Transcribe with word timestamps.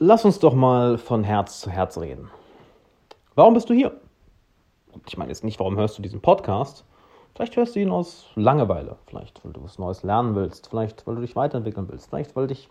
Lass 0.00 0.24
uns 0.24 0.38
doch 0.38 0.54
mal 0.54 0.96
von 0.96 1.24
Herz 1.24 1.60
zu 1.60 1.70
Herz 1.70 1.98
reden. 1.98 2.30
Warum 3.34 3.54
bist 3.54 3.68
du 3.68 3.74
hier? 3.74 4.00
Ich 5.08 5.18
meine 5.18 5.30
jetzt 5.30 5.42
nicht, 5.42 5.58
warum 5.58 5.76
hörst 5.76 5.98
du 5.98 6.02
diesen 6.02 6.20
Podcast? 6.20 6.84
Vielleicht 7.34 7.56
hörst 7.56 7.74
du 7.74 7.80
ihn 7.80 7.90
aus 7.90 8.30
Langeweile, 8.36 8.96
vielleicht 9.06 9.44
weil 9.44 9.52
du 9.52 9.64
was 9.64 9.80
Neues 9.80 10.04
lernen 10.04 10.36
willst, 10.36 10.68
vielleicht 10.68 11.04
weil 11.04 11.16
du 11.16 11.22
dich 11.22 11.34
weiterentwickeln 11.34 11.88
willst, 11.88 12.10
vielleicht 12.10 12.36
weil 12.36 12.46
dich 12.46 12.70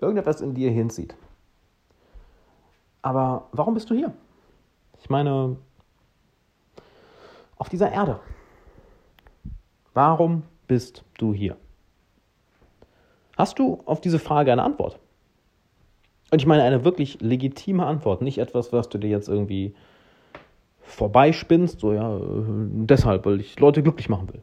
irgendetwas 0.00 0.40
in 0.40 0.54
dir 0.54 0.70
hinzieht. 0.70 1.14
Aber 3.02 3.48
warum 3.52 3.74
bist 3.74 3.90
du 3.90 3.94
hier? 3.94 4.14
Ich 4.98 5.10
meine, 5.10 5.58
auf 7.58 7.68
dieser 7.68 7.92
Erde. 7.92 8.20
Warum 9.92 10.44
bist 10.66 11.04
du 11.18 11.34
hier? 11.34 11.58
Hast 13.36 13.58
du 13.58 13.82
auf 13.84 14.00
diese 14.00 14.18
Frage 14.18 14.50
eine 14.50 14.62
Antwort? 14.62 14.98
Und 16.36 16.40
ich 16.40 16.46
meine 16.46 16.64
eine 16.64 16.84
wirklich 16.84 17.18
legitime 17.22 17.86
Antwort, 17.86 18.20
nicht 18.20 18.36
etwas, 18.36 18.70
was 18.70 18.90
du 18.90 18.98
dir 18.98 19.08
jetzt 19.08 19.26
irgendwie 19.26 19.74
vorbeispinnst, 20.82 21.80
so 21.80 21.94
ja, 21.94 22.20
deshalb, 22.20 23.24
weil 23.24 23.40
ich 23.40 23.58
Leute 23.58 23.82
glücklich 23.82 24.10
machen 24.10 24.28
will. 24.30 24.42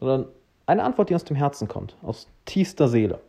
Sondern 0.00 0.26
eine 0.66 0.82
Antwort, 0.82 1.08
die 1.08 1.14
aus 1.14 1.22
dem 1.22 1.36
Herzen 1.36 1.68
kommt, 1.68 1.96
aus 2.02 2.26
tiefster 2.46 2.88
Seele. 2.88 3.20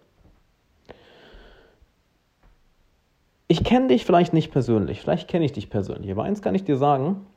Ich 3.48 3.64
kenne 3.64 3.90
dich 3.90 4.04
vielleicht 4.04 4.34
nicht 4.34 4.52
persönlich, 4.52 5.00
vielleicht 5.00 5.28
kenne 5.28 5.46
ich 5.46 5.52
dich 5.52 5.70
persönlich, 5.70 6.10
aber 6.10 6.24
eins 6.24 6.42
kann 6.42 6.56
ich 6.56 6.64
dir 6.64 6.78
sagen. 6.78 7.28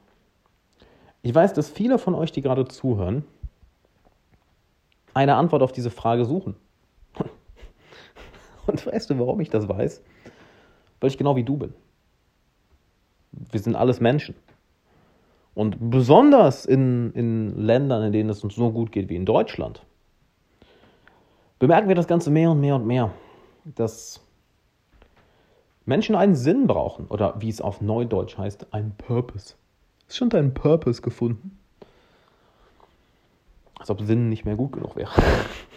Ich 1.20 1.34
weiß, 1.34 1.52
dass 1.52 1.68
viele 1.68 1.98
von 1.98 2.14
euch, 2.14 2.32
die 2.32 2.40
gerade 2.40 2.66
zuhören, 2.66 3.22
eine 5.12 5.34
Antwort 5.34 5.62
auf 5.62 5.72
diese 5.72 5.90
Frage 5.90 6.24
suchen. 6.24 6.56
Und 8.66 8.86
weißt 8.86 9.10
du, 9.10 9.18
warum 9.18 9.40
ich 9.40 9.50
das 9.50 9.68
weiß? 9.68 10.02
Weil 11.00 11.10
ich 11.10 11.18
genau 11.18 11.36
wie 11.36 11.44
du 11.44 11.56
bin. 11.56 11.74
Wir 13.32 13.60
sind 13.60 13.76
alles 13.76 14.00
Menschen. 14.00 14.34
Und 15.54 15.90
besonders 15.90 16.66
in, 16.66 17.12
in 17.12 17.56
Ländern, 17.56 18.02
in 18.02 18.12
denen 18.12 18.30
es 18.30 18.44
uns 18.44 18.54
so 18.54 18.70
gut 18.70 18.92
geht 18.92 19.08
wie 19.08 19.16
in 19.16 19.24
Deutschland, 19.24 19.84
bemerken 21.58 21.88
wir 21.88 21.94
das 21.94 22.06
Ganze 22.06 22.30
mehr 22.30 22.50
und 22.50 22.60
mehr 22.60 22.76
und 22.76 22.86
mehr, 22.86 23.10
dass 23.64 24.20
Menschen 25.86 26.14
einen 26.14 26.34
Sinn 26.34 26.66
brauchen 26.66 27.06
oder 27.06 27.40
wie 27.40 27.48
es 27.48 27.60
auf 27.60 27.80
Neudeutsch 27.80 28.36
heißt, 28.36 28.74
einen 28.74 28.94
Purpose. 28.96 29.54
Ist 30.08 30.16
schon 30.16 30.28
dein 30.28 30.52
Purpose 30.52 31.00
gefunden? 31.00 31.58
Als 33.78 33.90
ob 33.90 34.00
Sinn 34.00 34.28
nicht 34.28 34.44
mehr 34.44 34.56
gut 34.56 34.72
genug 34.72 34.96
wäre. 34.96 35.10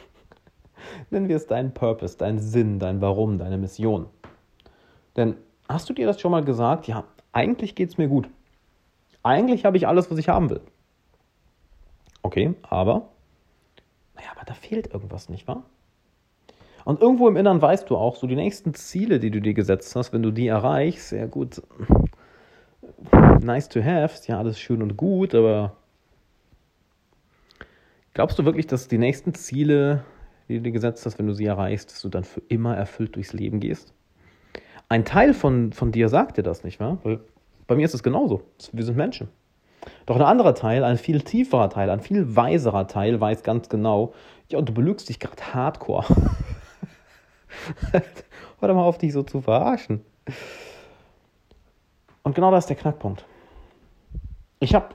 Nennen 1.12 1.28
wir 1.28 1.38
es 1.38 1.48
deinen 1.48 1.74
Purpose, 1.74 2.18
deinen 2.18 2.40
Sinn, 2.40 2.80
dein 2.80 3.02
Warum, 3.02 3.38
deine 3.38 3.58
Mission. 3.58 4.08
Denn 5.16 5.36
hast 5.68 5.90
du 5.90 5.94
dir 5.94 6.06
das 6.06 6.22
schon 6.22 6.32
mal 6.32 6.44
gesagt? 6.44 6.88
Ja, 6.88 7.04
eigentlich 7.32 7.76
geht 7.76 7.90
es 7.90 7.98
mir 7.98 8.08
gut. 8.08 8.30
Eigentlich 9.24 9.66
habe 9.66 9.78
ich 9.78 9.88
alles, 9.88 10.10
was 10.10 10.18
ich 10.18 10.30
haben 10.30 10.50
will. 10.50 10.62
Okay, 12.22 12.54
aber, 12.64 13.10
naja, 14.16 14.30
aber 14.36 14.46
da 14.46 14.54
fehlt 14.54 14.94
irgendwas, 14.94 15.30
nicht 15.30 15.48
wahr? 15.48 15.64
Und 16.86 17.02
irgendwo 17.02 17.28
im 17.28 17.38
Innern 17.38 17.62
weißt 17.62 17.90
du 17.90 17.98
auch, 17.98 18.16
so 18.16 18.28
die 18.28 18.36
nächsten 18.36 18.74
Ziele, 18.74 19.20
die 19.20 19.32
du 19.32 19.42
dir 19.42 19.54
gesetzt 19.54 19.96
hast, 19.96 20.14
wenn 20.14 20.24
du 20.24 20.32
die 20.32 20.48
erreichst, 20.48 21.10
sehr 21.10 21.28
gut, 21.28 21.62
nice 23.42 23.70
to 23.70 23.84
have, 23.84 24.20
ja 24.28 24.38
alles 24.40 24.60
schön 24.60 24.82
und 24.82 24.98
gut, 24.98 25.36
aber 25.36 25.76
glaubst 28.14 28.40
du 28.40 28.46
wirklich, 28.46 28.68
dass 28.68 28.88
die 28.88 28.98
nächsten 28.98 29.34
Ziele, 29.34 30.04
die 30.50 30.56
du 30.56 30.62
dir 30.62 30.72
gesetzt 30.72 31.06
hast, 31.06 31.18
wenn 31.20 31.28
du 31.28 31.34
sie 31.34 31.46
erreichst, 31.46 31.92
dass 31.92 32.02
du 32.02 32.10
dann 32.10 32.24
für 32.24 32.42
immer 32.50 32.76
erfüllt 32.76 33.16
durchs 33.16 33.34
Leben 33.34 33.60
gehst? 33.60 33.94
Ein 34.90 35.06
Teil 35.06 35.34
von, 35.34 35.72
von 35.72 35.92
dir 35.92 36.10
sagt 36.10 36.38
dir 36.38 36.44
das, 36.44 36.64
nicht 36.64 36.80
wahr? 36.80 36.98
Weil 37.04 37.20
bei 37.68 37.76
mir 37.76 37.86
ist 37.86 37.94
es 37.94 38.02
genauso. 38.02 38.42
Wir 38.74 38.84
sind 38.84 38.98
Menschen. 38.98 39.30
Doch 40.08 40.16
ein 40.16 40.24
anderer 40.24 40.56
Teil, 40.56 40.84
ein 40.84 40.98
viel 40.98 41.22
tieferer 41.22 41.70
Teil, 41.70 41.90
ein 41.90 42.02
viel 42.02 42.36
weiserer 42.36 42.88
Teil 42.88 43.22
weiß 43.22 43.44
ganz 43.44 43.70
genau, 43.70 44.14
ja, 44.50 44.60
du 44.62 44.74
belügst 44.74 45.08
dich 45.08 45.20
gerade 45.20 45.54
hardcore. 45.54 46.04
Hör 47.92 48.68
doch 48.68 48.76
mal 48.76 48.84
auf, 48.84 48.98
dich 48.98 49.14
so 49.14 49.24
zu 49.24 49.42
verarschen. 49.42 50.04
Und 52.24 52.36
genau 52.36 52.52
das 52.52 52.66
ist 52.66 52.70
der 52.70 52.78
Knackpunkt. 52.78 53.26
Ich 54.60 54.76
habe 54.76 54.90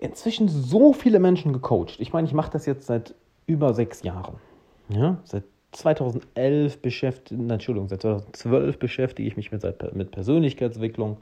inzwischen 0.00 0.48
so 0.48 0.92
viele 0.92 1.20
Menschen 1.20 1.52
gecoacht. 1.52 2.00
Ich 2.00 2.12
meine, 2.12 2.26
ich 2.26 2.34
mache 2.34 2.50
das 2.50 2.66
jetzt 2.66 2.86
seit 2.86 3.14
über 3.46 3.74
sechs 3.74 4.02
Jahren. 4.02 4.36
Ja, 4.88 5.18
seit 5.24 5.44
2011 5.72 6.82
beschäftigt, 6.82 7.40
Entschuldigung, 7.50 7.88
seit 7.88 8.02
2012 8.02 8.78
beschäftige 8.78 9.28
ich 9.28 9.36
mich 9.36 9.52
mit, 9.52 9.62
mit 9.94 10.10
Persönlichkeitsentwicklung. 10.10 11.18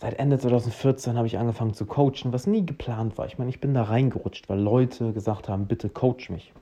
Seit 0.00 0.18
Ende 0.18 0.38
2014 0.38 1.16
habe 1.16 1.26
ich 1.26 1.38
angefangen 1.38 1.74
zu 1.74 1.86
coachen, 1.86 2.32
was 2.32 2.46
nie 2.46 2.64
geplant 2.64 3.18
war. 3.18 3.26
Ich 3.26 3.38
meine, 3.38 3.50
ich 3.50 3.60
bin 3.60 3.74
da 3.74 3.84
reingerutscht, 3.84 4.48
weil 4.48 4.58
Leute 4.58 5.12
gesagt 5.12 5.48
haben, 5.48 5.66
bitte 5.66 5.88
coach 5.88 6.30
mich. 6.30 6.52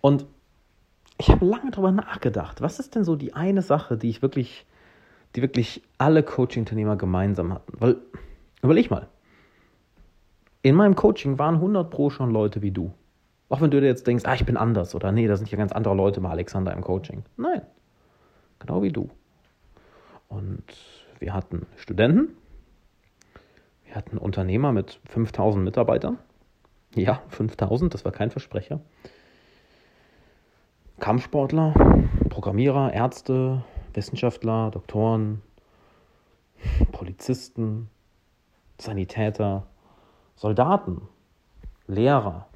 Und 0.00 0.26
ich 1.18 1.28
habe 1.30 1.44
lange 1.44 1.70
darüber 1.70 1.92
nachgedacht, 1.92 2.62
was 2.62 2.78
ist 2.78 2.94
denn 2.94 3.04
so 3.04 3.16
die 3.16 3.34
eine 3.34 3.62
Sache, 3.62 3.96
die 3.96 4.08
ich 4.08 4.22
wirklich, 4.22 4.66
die 5.34 5.42
wirklich 5.42 5.82
alle 5.98 6.22
Coaching-Teilnehmer 6.22 6.96
gemeinsam 6.96 7.54
hatten? 7.54 7.72
Weil, 7.78 7.96
überleg 8.62 8.90
mal, 8.90 9.08
in 10.62 10.74
meinem 10.74 10.96
Coaching 10.96 11.38
waren 11.38 11.56
100 11.56 11.90
pro 11.90 12.10
schon 12.10 12.30
Leute 12.30 12.62
wie 12.62 12.72
du. 12.72 12.92
Auch 13.48 13.60
wenn 13.60 13.70
du 13.70 13.80
dir 13.80 13.86
jetzt 13.86 14.06
denkst, 14.06 14.24
ah, 14.26 14.34
ich 14.34 14.44
bin 14.44 14.56
anders 14.56 14.94
oder 14.94 15.12
nee, 15.12 15.28
da 15.28 15.36
sind 15.36 15.50
ja 15.50 15.56
ganz 15.56 15.72
andere 15.72 15.94
Leute 15.94 16.20
mal 16.20 16.30
Alexander 16.30 16.72
im 16.72 16.80
Coaching. 16.80 17.22
Nein, 17.36 17.62
genau 18.58 18.82
wie 18.82 18.90
du. 18.90 19.08
Und 20.28 20.64
wir 21.20 21.32
hatten 21.32 21.66
Studenten, 21.76 22.36
wir 23.84 23.94
hatten 23.94 24.18
Unternehmer 24.18 24.72
mit 24.72 25.00
5000 25.08 25.64
Mitarbeitern. 25.64 26.18
Ja, 26.94 27.22
5000, 27.28 27.94
das 27.94 28.04
war 28.04 28.12
kein 28.12 28.30
Versprecher. 28.30 28.80
Kampfsportler, 30.98 31.74
Programmierer, 32.30 32.92
Ärzte, 32.92 33.62
Wissenschaftler, 33.92 34.70
Doktoren, 34.70 35.42
Polizisten, 36.90 37.88
Sanitäter, 38.78 39.66
Soldaten, 40.36 41.02
Lehrer, 41.86 42.46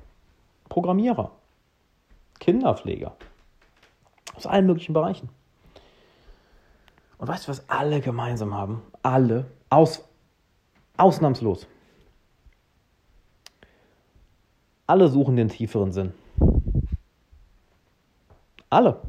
Programmierer, 0.68 1.32
Kinderpfleger. 2.38 3.16
Aus 4.34 4.46
allen 4.46 4.66
möglichen 4.66 4.92
Bereichen. 4.92 5.28
Und 7.18 7.28
weißt 7.28 7.46
du, 7.46 7.50
was 7.50 7.68
alle 7.68 8.00
gemeinsam 8.00 8.54
haben? 8.54 8.82
Alle, 9.02 9.46
aus, 9.68 10.08
ausnahmslos. 10.96 11.66
Alle 14.86 15.08
suchen 15.08 15.36
den 15.36 15.48
tieferen 15.48 15.92
Sinn. 15.92 16.14
Alle. 18.70 19.00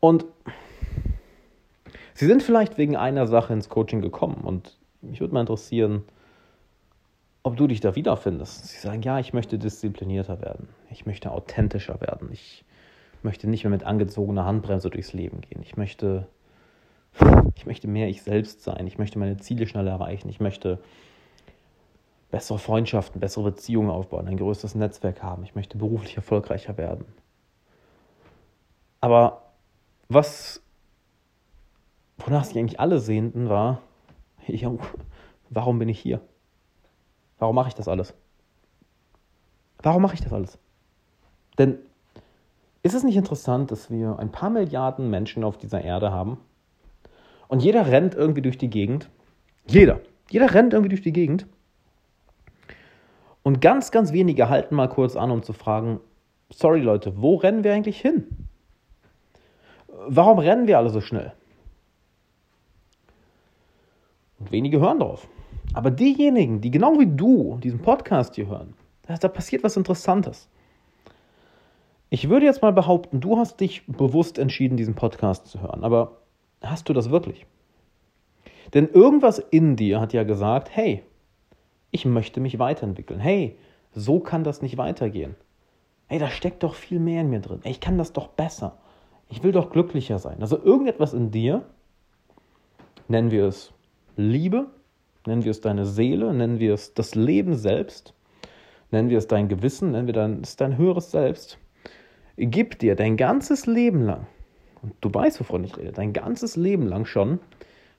Und 0.00 0.24
sie 2.16 2.26
sind 2.26 2.42
vielleicht 2.42 2.78
wegen 2.78 2.96
einer 2.96 3.26
Sache 3.26 3.52
ins 3.52 3.68
Coaching 3.68 4.00
gekommen 4.00 4.42
und 4.42 4.78
mich 5.02 5.20
würde 5.20 5.34
mal 5.34 5.40
interessieren, 5.40 6.02
ob 7.42 7.56
du 7.56 7.68
dich 7.68 7.80
da 7.80 7.94
wiederfindest. 7.94 8.66
Sie 8.66 8.78
sagen, 8.78 9.02
ja, 9.02 9.20
ich 9.20 9.32
möchte 9.32 9.58
disziplinierter 9.58 10.40
werden. 10.40 10.68
Ich 10.90 11.06
möchte 11.06 11.30
authentischer 11.30 12.00
werden. 12.00 12.30
Ich 12.32 12.64
möchte 13.22 13.48
nicht 13.48 13.62
mehr 13.62 13.70
mit 13.70 13.84
angezogener 13.84 14.44
Handbremse 14.44 14.90
durchs 14.90 15.12
Leben 15.12 15.42
gehen. 15.42 15.62
Ich 15.62 15.76
möchte, 15.76 16.26
ich 17.54 17.66
möchte 17.66 17.86
mehr 17.86 18.08
ich 18.08 18.22
selbst 18.22 18.62
sein. 18.62 18.86
Ich 18.86 18.98
möchte 18.98 19.18
meine 19.18 19.36
Ziele 19.36 19.66
schneller 19.66 19.92
erreichen. 19.92 20.28
Ich 20.28 20.40
möchte 20.40 20.80
bessere 22.30 22.58
Freundschaften, 22.58 23.20
bessere 23.20 23.44
Beziehungen 23.44 23.90
aufbauen, 23.90 24.26
ein 24.26 24.38
größeres 24.38 24.74
Netzwerk 24.74 25.22
haben. 25.22 25.44
Ich 25.44 25.54
möchte 25.54 25.78
beruflich 25.78 26.16
erfolgreicher 26.16 26.76
werden. 26.76 27.04
Aber 29.00 29.52
was, 30.08 30.62
wonach 32.18 32.44
sich 32.44 32.58
eigentlich 32.58 32.80
alle 32.80 32.98
sehnten, 32.98 33.48
war, 33.48 33.82
ja, 34.46 34.70
warum 35.50 35.78
bin 35.78 35.88
ich 35.88 35.98
hier? 35.98 36.20
Warum 37.38 37.54
mache 37.54 37.68
ich 37.68 37.74
das 37.74 37.88
alles? 37.88 38.14
Warum 39.82 40.02
mache 40.02 40.14
ich 40.14 40.22
das 40.22 40.32
alles? 40.32 40.58
Denn 41.58 41.78
ist 42.82 42.94
es 42.94 43.02
nicht 43.02 43.16
interessant, 43.16 43.70
dass 43.70 43.90
wir 43.90 44.18
ein 44.18 44.30
paar 44.30 44.50
Milliarden 44.50 45.10
Menschen 45.10 45.44
auf 45.44 45.58
dieser 45.58 45.82
Erde 45.82 46.12
haben 46.12 46.38
und 47.48 47.62
jeder 47.62 47.86
rennt 47.88 48.14
irgendwie 48.14 48.42
durch 48.42 48.58
die 48.58 48.70
Gegend? 48.70 49.10
Jeder. 49.66 50.00
Jeder 50.30 50.54
rennt 50.54 50.72
irgendwie 50.72 50.88
durch 50.88 51.02
die 51.02 51.12
Gegend. 51.12 51.46
Und 53.42 53.60
ganz, 53.60 53.90
ganz 53.92 54.12
wenige 54.12 54.48
halten 54.48 54.74
mal 54.74 54.88
kurz 54.88 55.14
an, 55.14 55.30
um 55.30 55.42
zu 55.42 55.52
fragen, 55.52 56.00
sorry 56.50 56.80
Leute, 56.80 57.20
wo 57.20 57.36
rennen 57.36 57.64
wir 57.64 57.72
eigentlich 57.74 58.00
hin? 58.00 58.26
Warum 60.08 60.38
rennen 60.38 60.66
wir 60.66 60.78
alle 60.78 60.90
so 60.90 61.00
schnell? 61.00 61.32
Und 64.38 64.52
wenige 64.52 64.80
hören 64.80 65.00
drauf. 65.00 65.28
Aber 65.74 65.90
diejenigen, 65.90 66.60
die 66.60 66.70
genau 66.70 66.98
wie 66.98 67.06
du 67.06 67.58
diesen 67.62 67.80
Podcast 67.80 68.34
hier 68.34 68.48
hören, 68.48 68.74
da 69.06 69.28
passiert 69.28 69.62
was 69.62 69.76
Interessantes. 69.76 70.48
Ich 72.08 72.28
würde 72.28 72.46
jetzt 72.46 72.62
mal 72.62 72.72
behaupten, 72.72 73.20
du 73.20 73.36
hast 73.36 73.60
dich 73.60 73.86
bewusst 73.86 74.38
entschieden, 74.38 74.76
diesen 74.76 74.94
Podcast 74.94 75.46
zu 75.46 75.60
hören, 75.60 75.82
aber 75.82 76.18
hast 76.62 76.88
du 76.88 76.92
das 76.92 77.10
wirklich? 77.10 77.46
Denn 78.74 78.88
irgendwas 78.88 79.38
in 79.38 79.76
dir 79.76 80.00
hat 80.00 80.12
ja 80.12 80.22
gesagt, 80.22 80.74
hey, 80.74 81.02
ich 81.90 82.04
möchte 82.04 82.40
mich 82.40 82.58
weiterentwickeln. 82.58 83.20
Hey, 83.20 83.56
so 83.92 84.20
kann 84.20 84.44
das 84.44 84.62
nicht 84.62 84.76
weitergehen. 84.76 85.34
Hey, 86.08 86.18
da 86.18 86.28
steckt 86.28 86.62
doch 86.62 86.74
viel 86.74 87.00
mehr 87.00 87.22
in 87.22 87.30
mir 87.30 87.40
drin. 87.40 87.60
Ich 87.64 87.80
kann 87.80 87.98
das 87.98 88.12
doch 88.12 88.28
besser. 88.28 88.78
Ich 89.28 89.42
will 89.42 89.52
doch 89.52 89.70
glücklicher 89.70 90.18
sein. 90.18 90.40
Also 90.40 90.62
irgendetwas 90.62 91.12
in 91.12 91.30
dir, 91.30 91.64
nennen 93.08 93.30
wir 93.30 93.46
es 93.46 93.72
Liebe, 94.16 94.66
nennen 95.26 95.44
wir 95.44 95.50
es 95.50 95.60
deine 95.60 95.84
Seele, 95.84 96.32
nennen 96.32 96.58
wir 96.58 96.74
es 96.74 96.94
das 96.94 97.14
Leben 97.14 97.54
selbst, 97.54 98.14
nennen 98.90 99.10
wir 99.10 99.18
es 99.18 99.28
dein 99.28 99.48
Gewissen, 99.48 99.92
nennen 99.92 100.08
wir 100.08 100.40
es 100.42 100.56
dein 100.56 100.78
höheres 100.78 101.10
Selbst, 101.10 101.58
gibt 102.36 102.82
dir 102.82 102.96
dein 102.96 103.16
ganzes 103.16 103.66
Leben 103.66 104.02
lang, 104.02 104.26
und 104.82 104.94
du 105.00 105.12
weißt, 105.12 105.40
wovon 105.40 105.64
ich 105.64 105.76
rede, 105.76 105.92
dein 105.92 106.12
ganzes 106.12 106.56
Leben 106.56 106.86
lang 106.86 107.04
schon 107.04 107.40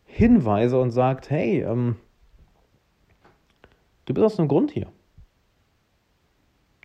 Hinweise 0.05 0.79
und 0.79 0.91
sagt, 0.91 1.29
hey, 1.29 1.61
ähm, 1.61 1.97
du 4.05 4.13
bist 4.13 4.25
aus 4.25 4.39
einem 4.39 4.47
Grund 4.47 4.71
hier. 4.71 4.87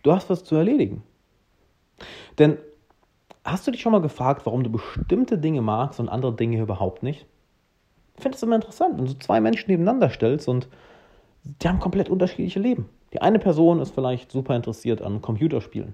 Du 0.03 0.11
hast 0.11 0.29
was 0.29 0.43
zu 0.43 0.55
erledigen. 0.55 1.03
Denn 2.37 2.57
hast 3.45 3.65
du 3.65 3.71
dich 3.71 3.81
schon 3.81 3.93
mal 3.93 4.01
gefragt, 4.01 4.45
warum 4.45 4.63
du 4.63 4.69
bestimmte 4.69 5.37
Dinge 5.37 5.61
magst 5.61 5.99
und 5.99 6.09
andere 6.09 6.35
Dinge 6.35 6.61
überhaupt 6.61 7.01
nicht? 7.01 7.25
Finde 8.17 8.35
es 8.35 8.43
immer 8.43 8.55
interessant, 8.55 8.97
wenn 8.97 9.05
du 9.05 9.17
zwei 9.19 9.41
Menschen 9.41 9.69
nebeneinander 9.71 10.09
stellst 10.09 10.47
und 10.47 10.67
die 11.43 11.67
haben 11.67 11.79
komplett 11.79 12.09
unterschiedliche 12.09 12.59
Leben. 12.59 12.89
Die 13.11 13.21
eine 13.21 13.39
Person 13.39 13.79
ist 13.79 13.93
vielleicht 13.93 14.31
super 14.31 14.55
interessiert 14.55 15.01
an 15.01 15.21
Computerspielen 15.21 15.93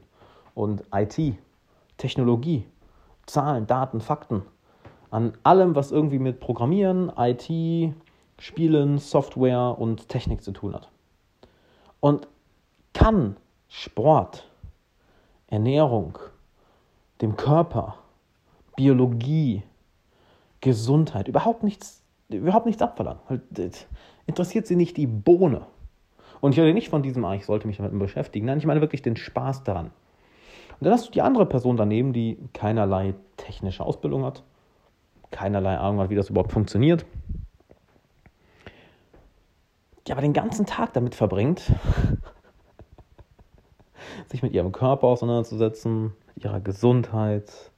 und 0.53 0.83
IT, 0.93 1.35
Technologie, 1.97 2.65
Zahlen, 3.25 3.67
Daten, 3.67 4.01
Fakten, 4.01 4.43
an 5.11 5.33
allem, 5.43 5.75
was 5.75 5.91
irgendwie 5.91 6.19
mit 6.19 6.39
Programmieren, 6.39 7.11
IT, 7.17 7.93
Spielen, 8.37 8.99
Software 8.99 9.75
und 9.77 10.07
Technik 10.07 10.43
zu 10.43 10.51
tun 10.51 10.75
hat. 10.75 10.89
Und 11.99 12.27
kann 12.93 13.37
Sport, 13.67 14.47
Ernährung, 15.47 16.17
dem 17.21 17.35
Körper, 17.35 17.95
Biologie, 18.75 19.63
Gesundheit 20.61 21.27
überhaupt 21.27 21.63
nichts 21.63 22.01
überhaupt 22.29 22.65
nichts 22.65 22.81
abverlangen. 22.81 23.21
Halt, 23.27 23.87
interessiert 24.25 24.67
sie 24.67 24.75
nicht 24.75 24.97
die 24.97 25.07
Bohne. 25.07 25.65
Und 26.41 26.53
ich 26.53 26.59
rede 26.59 26.73
nicht 26.73 26.89
von 26.89 27.03
diesem, 27.03 27.25
ah, 27.25 27.35
ich 27.35 27.45
sollte 27.45 27.67
mich 27.67 27.77
damit 27.77 27.97
beschäftigen. 27.97 28.45
Nein, 28.45 28.59
ich 28.59 28.65
meine 28.65 28.81
wirklich 28.81 29.01
den 29.01 29.17
Spaß 29.17 29.63
daran. 29.63 29.87
Und 29.87 30.85
dann 30.85 30.93
hast 30.93 31.07
du 31.07 31.11
die 31.11 31.21
andere 31.21 31.45
Person 31.45 31.75
daneben, 31.75 32.13
die 32.13 32.37
keinerlei 32.53 33.13
technische 33.35 33.83
Ausbildung 33.83 34.23
hat, 34.23 34.43
keinerlei 35.31 35.77
Ahnung 35.77 35.99
hat, 35.99 36.09
wie 36.09 36.15
das 36.15 36.29
überhaupt 36.29 36.53
funktioniert. 36.53 37.05
Die 40.07 40.11
aber 40.13 40.21
den 40.21 40.33
ganzen 40.33 40.65
Tag 40.65 40.93
damit 40.93 41.15
verbringt, 41.15 41.73
sich 44.27 44.41
mit 44.41 44.53
ihrem 44.53 44.71
Körper 44.71 45.07
auseinanderzusetzen, 45.07 46.13
mit 46.35 46.45
ihrer 46.45 46.61
Gesundheit, 46.61 47.71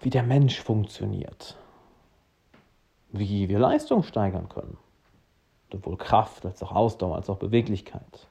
wie 0.00 0.10
der 0.10 0.24
Mensch 0.24 0.60
funktioniert, 0.60 1.56
wie 3.12 3.48
wir 3.48 3.58
Leistung 3.58 4.02
steigern 4.02 4.48
können. 4.48 4.76
Sowohl 5.70 5.96
Kraft 5.96 6.44
als 6.44 6.62
auch 6.62 6.72
Ausdauer 6.72 7.16
als 7.16 7.30
auch 7.30 7.38
Beweglichkeit. 7.38 8.26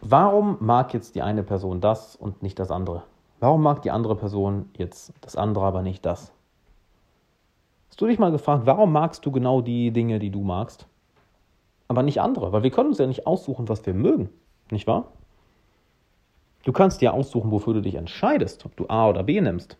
Warum 0.00 0.58
mag 0.60 0.94
jetzt 0.94 1.14
die 1.14 1.22
eine 1.22 1.42
Person 1.42 1.80
das 1.80 2.14
und 2.14 2.42
nicht 2.42 2.58
das 2.58 2.70
andere? 2.70 3.02
Warum 3.40 3.62
mag 3.62 3.82
die 3.82 3.90
andere 3.90 4.16
Person 4.16 4.70
jetzt 4.76 5.12
das 5.20 5.36
andere, 5.36 5.64
aber 5.64 5.82
nicht 5.82 6.04
das? 6.04 6.32
Hast 7.88 8.00
du 8.00 8.06
dich 8.06 8.18
mal 8.18 8.30
gefragt, 8.30 8.66
warum 8.66 8.92
magst 8.92 9.26
du 9.26 9.32
genau 9.32 9.60
die 9.60 9.90
Dinge, 9.90 10.18
die 10.18 10.30
du 10.30 10.42
magst, 10.42 10.86
aber 11.88 12.02
nicht 12.02 12.20
andere? 12.20 12.52
Weil 12.52 12.62
wir 12.62 12.70
können 12.70 12.90
uns 12.90 12.98
ja 12.98 13.06
nicht 13.06 13.26
aussuchen, 13.26 13.68
was 13.68 13.84
wir 13.86 13.94
mögen, 13.94 14.30
nicht 14.70 14.86
wahr? 14.86 15.12
Du 16.64 16.72
kannst 16.72 17.00
dir 17.00 17.14
aussuchen, 17.14 17.50
wofür 17.50 17.74
du 17.74 17.82
dich 17.82 17.94
entscheidest, 17.94 18.66
ob 18.66 18.76
du 18.76 18.86
A 18.88 19.08
oder 19.08 19.22
B 19.22 19.40
nimmst. 19.40 19.76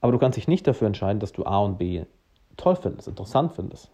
Aber 0.00 0.12
du 0.12 0.18
kannst 0.18 0.36
dich 0.36 0.48
nicht 0.48 0.66
dafür 0.66 0.86
entscheiden, 0.86 1.20
dass 1.20 1.32
du 1.32 1.44
A 1.44 1.58
und 1.60 1.78
B 1.78 2.04
toll 2.56 2.76
findest, 2.76 3.08
interessant 3.08 3.52
findest. 3.52 3.90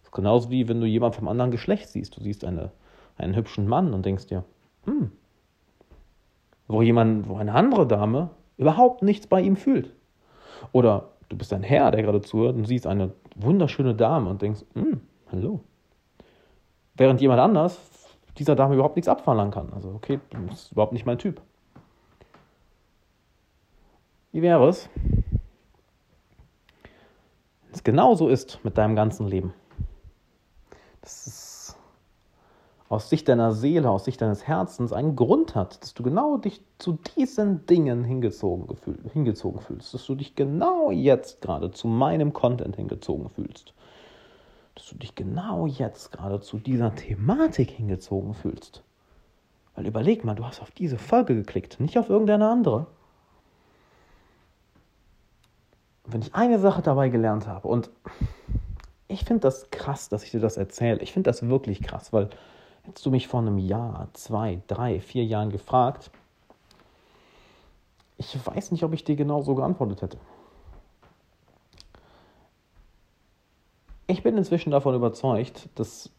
Das 0.00 0.08
ist 0.08 0.12
genauso 0.12 0.50
wie 0.50 0.68
wenn 0.68 0.80
du 0.80 0.86
jemanden 0.86 1.18
vom 1.18 1.28
anderen 1.28 1.50
Geschlecht 1.50 1.88
siehst. 1.88 2.16
Du 2.16 2.22
siehst 2.22 2.44
eine, 2.44 2.70
einen 3.16 3.36
hübschen 3.36 3.68
Mann 3.68 3.94
und 3.94 4.04
denkst 4.04 4.26
dir, 4.26 4.44
hm, 4.84 5.12
wo 6.68 6.82
jemand, 6.82 7.28
wo 7.28 7.36
eine 7.36 7.54
andere 7.54 7.86
Dame 7.86 8.30
überhaupt 8.56 9.02
nichts 9.02 9.26
bei 9.26 9.40
ihm 9.40 9.56
fühlt. 9.56 9.94
Oder 10.72 11.10
du 11.28 11.36
bist 11.36 11.52
ein 11.52 11.62
Herr, 11.62 11.90
der 11.90 12.02
gerade 12.02 12.20
zuhört 12.20 12.56
und 12.56 12.66
siehst 12.66 12.86
eine 12.86 13.12
wunderschöne 13.36 13.94
Dame 13.94 14.30
und 14.30 14.42
denkst, 14.42 14.64
hm, 14.74 15.00
hallo. 15.30 15.60
Während 16.94 17.20
jemand 17.20 17.40
anders 17.40 17.78
dieser 18.38 18.54
Dame 18.54 18.74
überhaupt 18.74 18.96
nichts 18.96 19.08
abverlangen 19.08 19.52
kann. 19.52 19.72
Also, 19.72 19.90
okay, 19.90 20.20
das 20.48 20.64
ist 20.64 20.72
überhaupt 20.72 20.92
nicht 20.92 21.06
mein 21.06 21.18
Typ. 21.18 21.40
Wie 24.32 24.42
wäre 24.42 24.68
es, 24.68 24.88
wenn 26.74 27.72
es 27.72 27.84
genauso 27.84 28.28
ist 28.28 28.58
mit 28.64 28.78
deinem 28.78 28.96
ganzen 28.96 29.28
Leben? 29.28 29.54
Dass 31.00 31.26
es 31.26 31.76
aus 32.88 33.08
Sicht 33.08 33.28
deiner 33.28 33.52
Seele, 33.52 33.88
aus 33.90 34.04
Sicht 34.04 34.20
deines 34.20 34.46
Herzens 34.46 34.92
einen 34.92 35.16
Grund 35.16 35.54
hat, 35.54 35.82
dass 35.82 35.94
du 35.94 36.02
genau 36.02 36.36
dich 36.36 36.62
zu 36.78 36.98
diesen 37.16 37.64
Dingen 37.66 38.04
hingezogen, 38.04 38.66
gefühl, 38.66 38.98
hingezogen 39.12 39.60
fühlst, 39.60 39.94
dass 39.94 40.04
du 40.06 40.14
dich 40.14 40.34
genau 40.34 40.90
jetzt 40.90 41.40
gerade 41.40 41.70
zu 41.70 41.86
meinem 41.86 42.32
Content 42.32 42.76
hingezogen 42.76 43.30
fühlst 43.30 43.72
dass 44.74 44.86
du 44.86 44.96
dich 44.96 45.14
genau 45.14 45.66
jetzt 45.66 46.12
gerade 46.12 46.40
zu 46.40 46.58
dieser 46.58 46.94
Thematik 46.94 47.70
hingezogen 47.70 48.34
fühlst. 48.34 48.82
Weil 49.74 49.86
überleg 49.86 50.24
mal, 50.24 50.34
du 50.34 50.44
hast 50.44 50.60
auf 50.60 50.70
diese 50.70 50.98
Folge 50.98 51.34
geklickt, 51.34 51.80
nicht 51.80 51.98
auf 51.98 52.08
irgendeine 52.08 52.48
andere. 52.48 52.78
Und 52.78 52.86
wenn 56.04 56.22
ich 56.22 56.34
eine 56.34 56.58
Sache 56.58 56.82
dabei 56.82 57.08
gelernt 57.08 57.46
habe, 57.46 57.68
und 57.68 57.90
ich 59.08 59.24
finde 59.24 59.40
das 59.40 59.70
krass, 59.70 60.08
dass 60.08 60.24
ich 60.24 60.30
dir 60.30 60.40
das 60.40 60.56
erzähle, 60.56 61.00
ich 61.00 61.12
finde 61.12 61.30
das 61.30 61.46
wirklich 61.48 61.82
krass, 61.82 62.12
weil 62.12 62.30
hättest 62.82 63.06
du 63.06 63.10
mich 63.10 63.28
vor 63.28 63.40
einem 63.40 63.58
Jahr, 63.58 64.08
zwei, 64.12 64.62
drei, 64.66 65.00
vier 65.00 65.24
Jahren 65.24 65.50
gefragt, 65.50 66.10
ich 68.16 68.46
weiß 68.46 68.72
nicht, 68.72 68.84
ob 68.84 68.92
ich 68.92 69.04
dir 69.04 69.16
genau 69.16 69.42
so 69.42 69.54
geantwortet 69.54 70.02
hätte. 70.02 70.18
Ich 74.06 74.22
bin 74.22 74.36
inzwischen 74.36 74.70
davon 74.70 74.94
überzeugt, 74.94 75.68
dass 75.74 76.10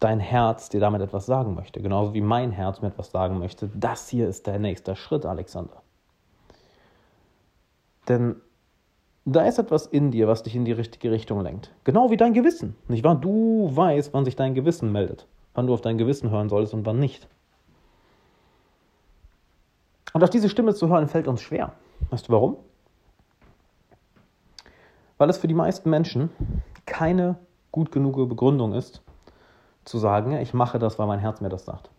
dein 0.00 0.20
Herz 0.20 0.68
dir 0.68 0.80
damit 0.80 1.00
etwas 1.02 1.26
sagen 1.26 1.54
möchte, 1.54 1.80
genauso 1.80 2.14
wie 2.14 2.20
mein 2.20 2.50
Herz 2.50 2.80
mir 2.80 2.88
etwas 2.88 3.10
sagen 3.10 3.38
möchte. 3.38 3.70
Das 3.74 4.08
hier 4.08 4.28
ist 4.28 4.46
der 4.46 4.58
nächste 4.58 4.96
Schritt, 4.96 5.24
Alexander. 5.24 5.82
Denn 8.08 8.40
da 9.24 9.46
ist 9.46 9.58
etwas 9.58 9.86
in 9.86 10.10
dir, 10.10 10.28
was 10.28 10.42
dich 10.42 10.54
in 10.54 10.64
die 10.64 10.72
richtige 10.72 11.10
Richtung 11.10 11.40
lenkt. 11.40 11.72
Genau 11.84 12.10
wie 12.10 12.16
dein 12.16 12.34
Gewissen, 12.34 12.76
nicht 12.88 13.04
wahr? 13.04 13.14
Du 13.14 13.70
weißt, 13.74 14.12
wann 14.12 14.24
sich 14.24 14.36
dein 14.36 14.54
Gewissen 14.54 14.92
meldet, 14.92 15.26
wann 15.54 15.66
du 15.66 15.72
auf 15.72 15.80
dein 15.80 15.98
Gewissen 15.98 16.30
hören 16.30 16.48
solltest 16.48 16.74
und 16.74 16.84
wann 16.84 16.98
nicht. 16.98 17.28
Und 20.12 20.22
auf 20.22 20.30
diese 20.30 20.48
Stimme 20.48 20.74
zu 20.74 20.88
hören 20.88 21.08
fällt 21.08 21.26
uns 21.26 21.40
schwer. 21.40 21.72
Weißt 22.10 22.28
du 22.28 22.32
warum? 22.32 22.56
Weil 25.16 25.30
es 25.30 25.38
für 25.38 25.48
die 25.48 25.54
meisten 25.54 25.90
Menschen 25.90 26.30
keine 26.86 27.36
gut 27.72 27.90
genug 27.90 28.16
Begründung 28.28 28.74
ist, 28.74 29.02
zu 29.84 29.98
sagen, 29.98 30.36
ich 30.36 30.54
mache 30.54 30.78
das, 30.78 30.98
weil 30.98 31.06
mein 31.06 31.18
Herz 31.18 31.40
mir 31.40 31.48
das 31.48 31.64
sagt. 31.64 31.90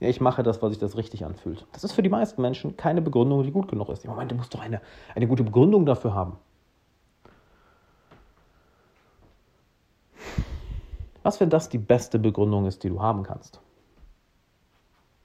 Ja, 0.00 0.08
ich 0.08 0.20
mache 0.20 0.42
das, 0.42 0.60
weil 0.60 0.70
sich 0.70 0.78
das 0.78 0.96
richtig 0.96 1.24
anfühlt. 1.24 1.66
Das 1.72 1.84
ist 1.84 1.92
für 1.92 2.02
die 2.02 2.08
meisten 2.08 2.42
Menschen 2.42 2.76
keine 2.76 3.00
Begründung, 3.00 3.42
die 3.42 3.52
gut 3.52 3.68
genug 3.68 3.88
ist. 3.88 4.04
Im 4.04 4.10
Moment, 4.10 4.30
du 4.30 4.34
musst 4.34 4.52
doch 4.52 4.60
eine, 4.60 4.80
eine 5.14 5.26
gute 5.26 5.44
Begründung 5.44 5.86
dafür 5.86 6.14
haben. 6.14 6.36
Was, 11.22 11.40
wenn 11.40 11.48
das 11.48 11.68
die 11.68 11.78
beste 11.78 12.18
Begründung 12.18 12.66
ist, 12.66 12.82
die 12.82 12.88
du 12.90 13.00
haben 13.00 13.22
kannst? 13.22 13.60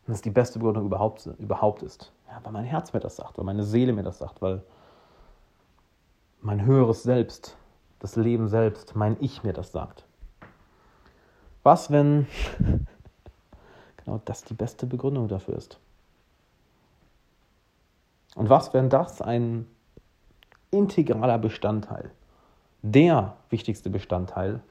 Wenn 0.06 0.16
es 0.16 0.22
die 0.22 0.30
beste 0.30 0.60
Begründung 0.60 0.86
überhaupt, 0.86 1.26
überhaupt 1.40 1.84
ist. 1.84 2.14
Ja, 2.28 2.40
weil 2.44 2.54
mein 2.54 2.64
Herz 2.64 2.94
mir 2.94 3.00
das 3.00 3.18
sagt, 3.18 3.38
weil 3.38 3.46
meine 3.46 3.64
Seele 3.64 3.92
mir 3.92 4.04
das 4.04 4.20
sagt, 4.20 4.42
weil 4.42 4.64
mein 6.42 6.66
höheres 6.66 7.04
Selbst 7.04 7.58
das 8.00 8.16
Leben 8.16 8.48
selbst, 8.48 8.96
mein 8.96 9.18
Ich 9.20 9.44
mir 9.44 9.54
das 9.54 9.72
sagt. 9.72 10.06
Was, 11.64 11.92
wenn 11.92 12.28
genau 14.10 14.22
das 14.26 14.44
die 14.44 14.54
beste 14.54 14.88
Begründung 14.88 15.28
dafür 15.28 15.56
ist? 15.56 15.80
Und 18.36 18.50
was, 18.50 18.74
wenn 18.74 18.90
das 18.90 19.22
ein 19.22 19.68
integraler 20.72 21.38
Bestandteil, 21.38 22.12
der 22.82 23.36
wichtigste 23.50 23.90
Bestandteil 23.90 24.62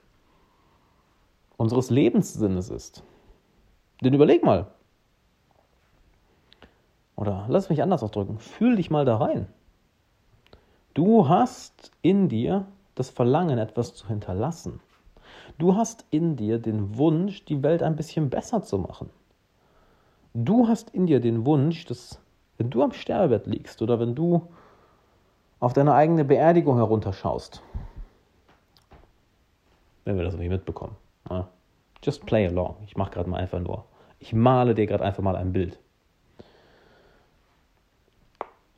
unseres 1.56 1.90
Lebenssinnes 1.90 2.70
ist? 2.70 3.02
Denn 4.02 4.14
überleg 4.14 4.44
mal, 4.44 4.66
Oder 7.16 7.46
lass 7.48 7.68
mich 7.68 7.82
anders 7.82 8.04
ausdrücken, 8.04 8.38
fühl 8.38 8.76
dich 8.76 8.90
mal 8.90 9.04
da 9.04 9.16
rein. 9.16 9.48
Du 10.94 11.28
hast 11.28 11.90
in 12.00 12.28
dir 12.28 12.68
das 12.94 13.10
Verlangen, 13.10 13.58
etwas 13.58 13.92
zu 13.96 14.06
hinterlassen. 14.06 14.78
Du 15.58 15.74
hast 15.74 16.06
in 16.10 16.36
dir 16.36 16.60
den 16.60 16.96
Wunsch, 16.96 17.44
die 17.44 17.64
Welt 17.64 17.82
ein 17.82 17.96
bisschen 17.96 18.30
besser 18.30 18.62
zu 18.62 18.78
machen. 18.78 19.10
Du 20.34 20.68
hast 20.68 20.90
in 20.90 21.06
dir 21.06 21.20
den 21.20 21.44
Wunsch, 21.44 21.84
dass 21.86 22.20
wenn 22.58 22.70
du 22.70 22.82
am 22.82 22.92
Sterbebett 22.92 23.46
liegst 23.46 23.82
oder 23.82 23.98
wenn 24.00 24.14
du 24.14 24.48
auf 25.60 25.72
deine 25.72 25.94
eigene 25.94 26.24
Beerdigung 26.24 26.76
herunterschaust, 26.76 27.62
wenn 30.04 30.16
wir 30.16 30.24
das 30.24 30.36
nicht 30.36 30.48
mitbekommen, 30.48 30.96
ne? 31.28 31.46
just 32.02 32.26
play 32.26 32.46
along. 32.46 32.76
Ich 32.86 32.96
mache 32.96 33.10
gerade 33.10 33.28
mal 33.28 33.38
einfach 33.38 33.60
nur, 33.60 33.84
ich 34.18 34.32
male 34.32 34.74
dir 34.74 34.86
gerade 34.86 35.04
einfach 35.04 35.22
mal 35.22 35.36
ein 35.36 35.52
Bild. 35.52 35.78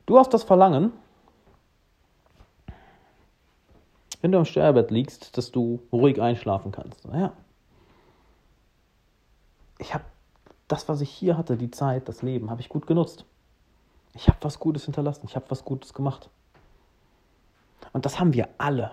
Du 0.05 0.17
hast 0.17 0.33
das 0.33 0.43
Verlangen, 0.43 0.91
wenn 4.21 4.31
du 4.31 4.37
am 4.37 4.45
Sterbebett 4.45 4.91
liegst, 4.91 5.37
dass 5.37 5.51
du 5.51 5.81
ruhig 5.91 6.21
einschlafen 6.21 6.71
kannst. 6.71 7.07
Naja, 7.07 7.33
ich 9.79 9.93
habe 9.93 10.03
das, 10.71 10.87
was 10.87 11.01
ich 11.01 11.09
hier 11.09 11.37
hatte, 11.37 11.57
die 11.57 11.71
Zeit, 11.71 12.07
das 12.07 12.21
Leben, 12.21 12.49
habe 12.49 12.61
ich 12.61 12.69
gut 12.69 12.87
genutzt. 12.87 13.25
Ich 14.13 14.27
habe 14.27 14.37
was 14.41 14.59
Gutes 14.59 14.85
hinterlassen, 14.85 15.25
ich 15.25 15.35
habe 15.35 15.45
was 15.49 15.65
Gutes 15.65 15.93
gemacht. 15.93 16.29
Und 17.93 18.05
das 18.05 18.19
haben 18.19 18.33
wir 18.33 18.47
alle. 18.57 18.91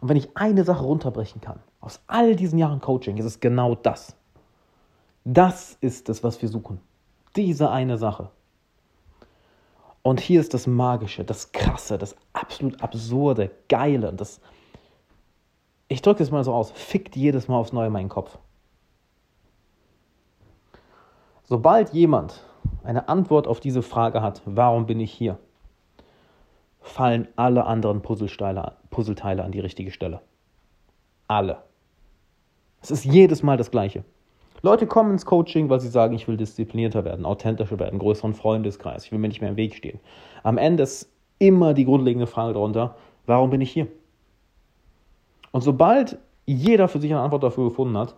Und 0.00 0.08
wenn 0.08 0.16
ich 0.16 0.36
eine 0.36 0.64
Sache 0.64 0.84
runterbrechen 0.84 1.40
kann, 1.40 1.60
aus 1.80 2.00
all 2.06 2.36
diesen 2.36 2.58
Jahren 2.58 2.80
Coaching, 2.80 3.16
ist 3.16 3.24
es 3.24 3.40
genau 3.40 3.74
das. 3.74 4.16
Das 5.24 5.76
ist 5.80 6.08
es, 6.08 6.24
was 6.24 6.40
wir 6.40 6.48
suchen. 6.48 6.80
Diese 7.36 7.70
eine 7.70 7.98
Sache. 7.98 8.30
Und 10.02 10.20
hier 10.20 10.40
ist 10.40 10.54
das 10.54 10.66
Magische, 10.66 11.24
das 11.24 11.52
Krasse, 11.52 11.98
das 11.98 12.16
absolut 12.32 12.80
Absurde, 12.82 13.50
Geile. 13.68 14.12
Das, 14.12 14.40
ich 15.88 16.00
drücke 16.00 16.22
es 16.22 16.30
mal 16.30 16.44
so 16.44 16.54
aus, 16.54 16.70
fickt 16.70 17.16
jedes 17.16 17.48
Mal 17.48 17.58
aufs 17.58 17.72
Neue 17.72 17.90
meinen 17.90 18.08
Kopf. 18.08 18.38
Sobald 21.50 21.94
jemand 21.94 22.44
eine 22.84 23.08
Antwort 23.08 23.48
auf 23.48 23.58
diese 23.58 23.80
Frage 23.80 24.20
hat, 24.20 24.42
warum 24.44 24.84
bin 24.84 25.00
ich 25.00 25.10
hier, 25.10 25.38
fallen 26.78 27.26
alle 27.36 27.64
anderen 27.64 28.02
Puzzleteile, 28.02 28.72
Puzzleteile 28.90 29.42
an 29.42 29.52
die 29.52 29.60
richtige 29.60 29.90
Stelle. 29.90 30.20
Alle. 31.26 31.62
Es 32.82 32.90
ist 32.90 33.06
jedes 33.06 33.42
Mal 33.42 33.56
das 33.56 33.70
Gleiche. 33.70 34.04
Leute 34.60 34.86
kommen 34.86 35.12
ins 35.12 35.24
Coaching, 35.24 35.70
weil 35.70 35.80
sie 35.80 35.88
sagen, 35.88 36.14
ich 36.14 36.28
will 36.28 36.36
disziplinierter 36.36 37.06
werden, 37.06 37.24
authentischer 37.24 37.78
werden, 37.78 37.98
größeren 37.98 38.34
Freundeskreis, 38.34 39.06
ich 39.06 39.12
will 39.12 39.18
mir 39.18 39.28
nicht 39.28 39.40
mehr 39.40 39.48
im 39.48 39.56
Weg 39.56 39.74
stehen. 39.74 40.00
Am 40.42 40.58
Ende 40.58 40.82
ist 40.82 41.10
immer 41.38 41.72
die 41.72 41.86
grundlegende 41.86 42.26
Frage 42.26 42.52
darunter, 42.52 42.94
warum 43.24 43.48
bin 43.48 43.62
ich 43.62 43.70
hier? 43.70 43.86
Und 45.52 45.62
sobald 45.62 46.18
jeder 46.44 46.88
für 46.88 47.00
sich 47.00 47.10
eine 47.10 47.22
Antwort 47.22 47.42
dafür 47.42 47.70
gefunden 47.70 47.96
hat, 47.96 48.16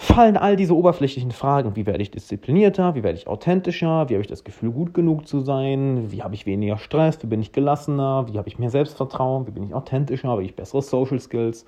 fallen 0.00 0.36
all 0.36 0.54
diese 0.54 0.76
oberflächlichen 0.76 1.32
Fragen, 1.32 1.74
wie 1.74 1.84
werde 1.84 2.02
ich 2.02 2.12
disziplinierter, 2.12 2.94
wie 2.94 3.02
werde 3.02 3.18
ich 3.18 3.26
authentischer, 3.26 4.08
wie 4.08 4.14
habe 4.14 4.22
ich 4.22 4.28
das 4.28 4.44
Gefühl, 4.44 4.70
gut 4.70 4.94
genug 4.94 5.26
zu 5.26 5.40
sein, 5.40 6.12
wie 6.12 6.22
habe 6.22 6.36
ich 6.36 6.46
weniger 6.46 6.78
Stress, 6.78 7.20
wie 7.20 7.26
bin 7.26 7.40
ich 7.40 7.50
gelassener, 7.50 8.28
wie 8.28 8.38
habe 8.38 8.48
ich 8.48 8.60
mehr 8.60 8.70
Selbstvertrauen, 8.70 9.48
wie 9.48 9.50
bin 9.50 9.64
ich 9.64 9.74
authentischer, 9.74 10.28
habe 10.28 10.44
ich 10.44 10.54
bessere 10.54 10.82
Social 10.82 11.18
Skills. 11.18 11.66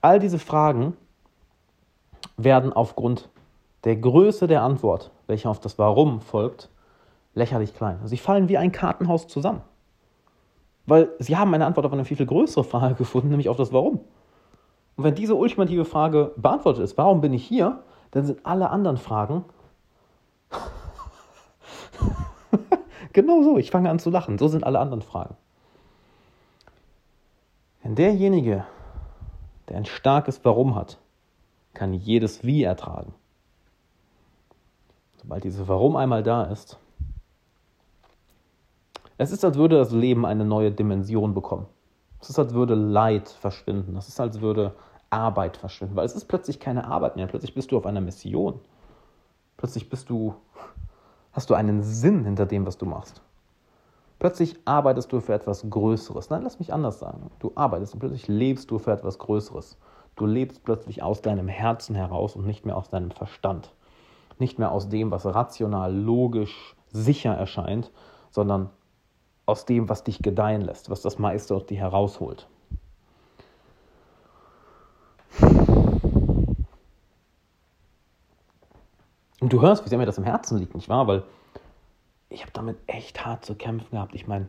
All 0.00 0.20
diese 0.20 0.38
Fragen 0.38 0.94
werden 2.36 2.72
aufgrund 2.72 3.28
der 3.82 3.96
Größe 3.96 4.46
der 4.46 4.62
Antwort, 4.62 5.10
welche 5.26 5.50
auf 5.50 5.58
das 5.58 5.76
Warum 5.76 6.20
folgt, 6.20 6.70
lächerlich 7.34 7.74
klein. 7.74 7.98
Sie 8.04 8.16
fallen 8.16 8.48
wie 8.48 8.58
ein 8.58 8.70
Kartenhaus 8.70 9.26
zusammen. 9.26 9.62
Weil 10.86 11.08
sie 11.18 11.36
haben 11.36 11.52
eine 11.52 11.66
Antwort 11.66 11.84
auf 11.86 11.92
eine 11.92 12.04
viel, 12.04 12.16
viel 12.16 12.26
größere 12.26 12.62
Frage 12.62 12.94
gefunden, 12.98 13.30
nämlich 13.30 13.48
auf 13.48 13.56
das 13.56 13.72
Warum. 13.72 14.00
Und 14.96 15.04
wenn 15.04 15.14
diese 15.14 15.34
ultimative 15.34 15.84
Frage 15.84 16.32
beantwortet 16.36 16.82
ist, 16.82 16.96
warum 16.96 17.20
bin 17.20 17.32
ich 17.32 17.46
hier, 17.46 17.82
dann 18.10 18.24
sind 18.24 18.44
alle 18.44 18.70
anderen 18.70 18.96
Fragen 18.96 19.44
genau 23.12 23.42
so. 23.42 23.58
Ich 23.58 23.70
fange 23.70 23.90
an 23.90 23.98
zu 23.98 24.10
lachen. 24.10 24.38
So 24.38 24.48
sind 24.48 24.64
alle 24.64 24.78
anderen 24.78 25.02
Fragen. 25.02 25.36
Wenn 27.82 27.94
derjenige, 27.94 28.64
der 29.68 29.76
ein 29.76 29.84
starkes 29.84 30.44
Warum 30.44 30.74
hat, 30.74 30.98
kann 31.74 31.92
jedes 31.92 32.44
Wie 32.44 32.62
ertragen. 32.62 33.12
Sobald 35.20 35.44
dieses 35.44 35.68
Warum 35.68 35.96
einmal 35.96 36.22
da 36.22 36.44
ist, 36.44 36.78
es 39.18 39.32
ist, 39.32 39.44
als 39.44 39.56
würde 39.56 39.76
das 39.76 39.92
Leben 39.92 40.26
eine 40.26 40.44
neue 40.44 40.70
Dimension 40.70 41.32
bekommen. 41.32 41.66
Es 42.26 42.30
ist, 42.30 42.40
als 42.40 42.54
würde 42.54 42.74
Leid 42.74 43.28
verschwinden. 43.28 43.96
Es 43.96 44.08
ist, 44.08 44.18
als 44.18 44.40
würde 44.40 44.74
Arbeit 45.10 45.56
verschwinden. 45.56 45.94
Weil 45.94 46.06
es 46.06 46.16
ist 46.16 46.24
plötzlich 46.24 46.58
keine 46.58 46.88
Arbeit 46.88 47.14
mehr. 47.14 47.28
Plötzlich 47.28 47.54
bist 47.54 47.70
du 47.70 47.76
auf 47.76 47.86
einer 47.86 48.00
Mission. 48.00 48.58
Plötzlich 49.56 49.88
bist 49.88 50.10
du, 50.10 50.34
hast 51.30 51.48
du 51.50 51.54
einen 51.54 51.84
Sinn 51.84 52.24
hinter 52.24 52.44
dem, 52.44 52.66
was 52.66 52.78
du 52.78 52.84
machst. 52.84 53.22
Plötzlich 54.18 54.58
arbeitest 54.64 55.12
du 55.12 55.20
für 55.20 55.34
etwas 55.34 55.70
Größeres. 55.70 56.28
Nein, 56.28 56.42
lass 56.42 56.58
mich 56.58 56.72
anders 56.72 56.98
sagen. 56.98 57.30
Du 57.38 57.52
arbeitest 57.54 57.94
und 57.94 58.00
plötzlich 58.00 58.26
lebst 58.26 58.72
du 58.72 58.80
für 58.80 58.90
etwas 58.90 59.20
Größeres. 59.20 59.78
Du 60.16 60.26
lebst 60.26 60.64
plötzlich 60.64 61.04
aus 61.04 61.22
deinem 61.22 61.46
Herzen 61.46 61.94
heraus 61.94 62.34
und 62.34 62.44
nicht 62.44 62.66
mehr 62.66 62.76
aus 62.76 62.88
deinem 62.88 63.12
Verstand. 63.12 63.72
Nicht 64.40 64.58
mehr 64.58 64.72
aus 64.72 64.88
dem, 64.88 65.12
was 65.12 65.26
rational, 65.26 65.94
logisch, 65.94 66.74
sicher 66.88 67.34
erscheint, 67.34 67.92
sondern 68.32 68.70
aus 69.46 69.64
dem, 69.64 69.88
was 69.88 70.04
dich 70.04 70.20
gedeihen 70.20 70.60
lässt, 70.62 70.90
was 70.90 71.02
das 71.02 71.18
meiste 71.18 71.54
aus 71.54 71.66
dir 71.66 71.78
herausholt. 71.78 72.48
Und 79.40 79.52
du 79.52 79.60
hörst, 79.60 79.84
wie 79.84 79.88
sehr 79.88 79.98
mir 79.98 80.06
das 80.06 80.18
im 80.18 80.24
Herzen 80.24 80.58
liegt, 80.58 80.74
nicht 80.74 80.88
wahr? 80.88 81.06
Weil 81.06 81.22
ich 82.28 82.42
habe 82.42 82.52
damit 82.52 82.76
echt 82.86 83.24
hart 83.24 83.44
zu 83.44 83.54
kämpfen 83.54 83.90
gehabt. 83.92 84.14
Ich 84.14 84.26
meine, 84.26 84.48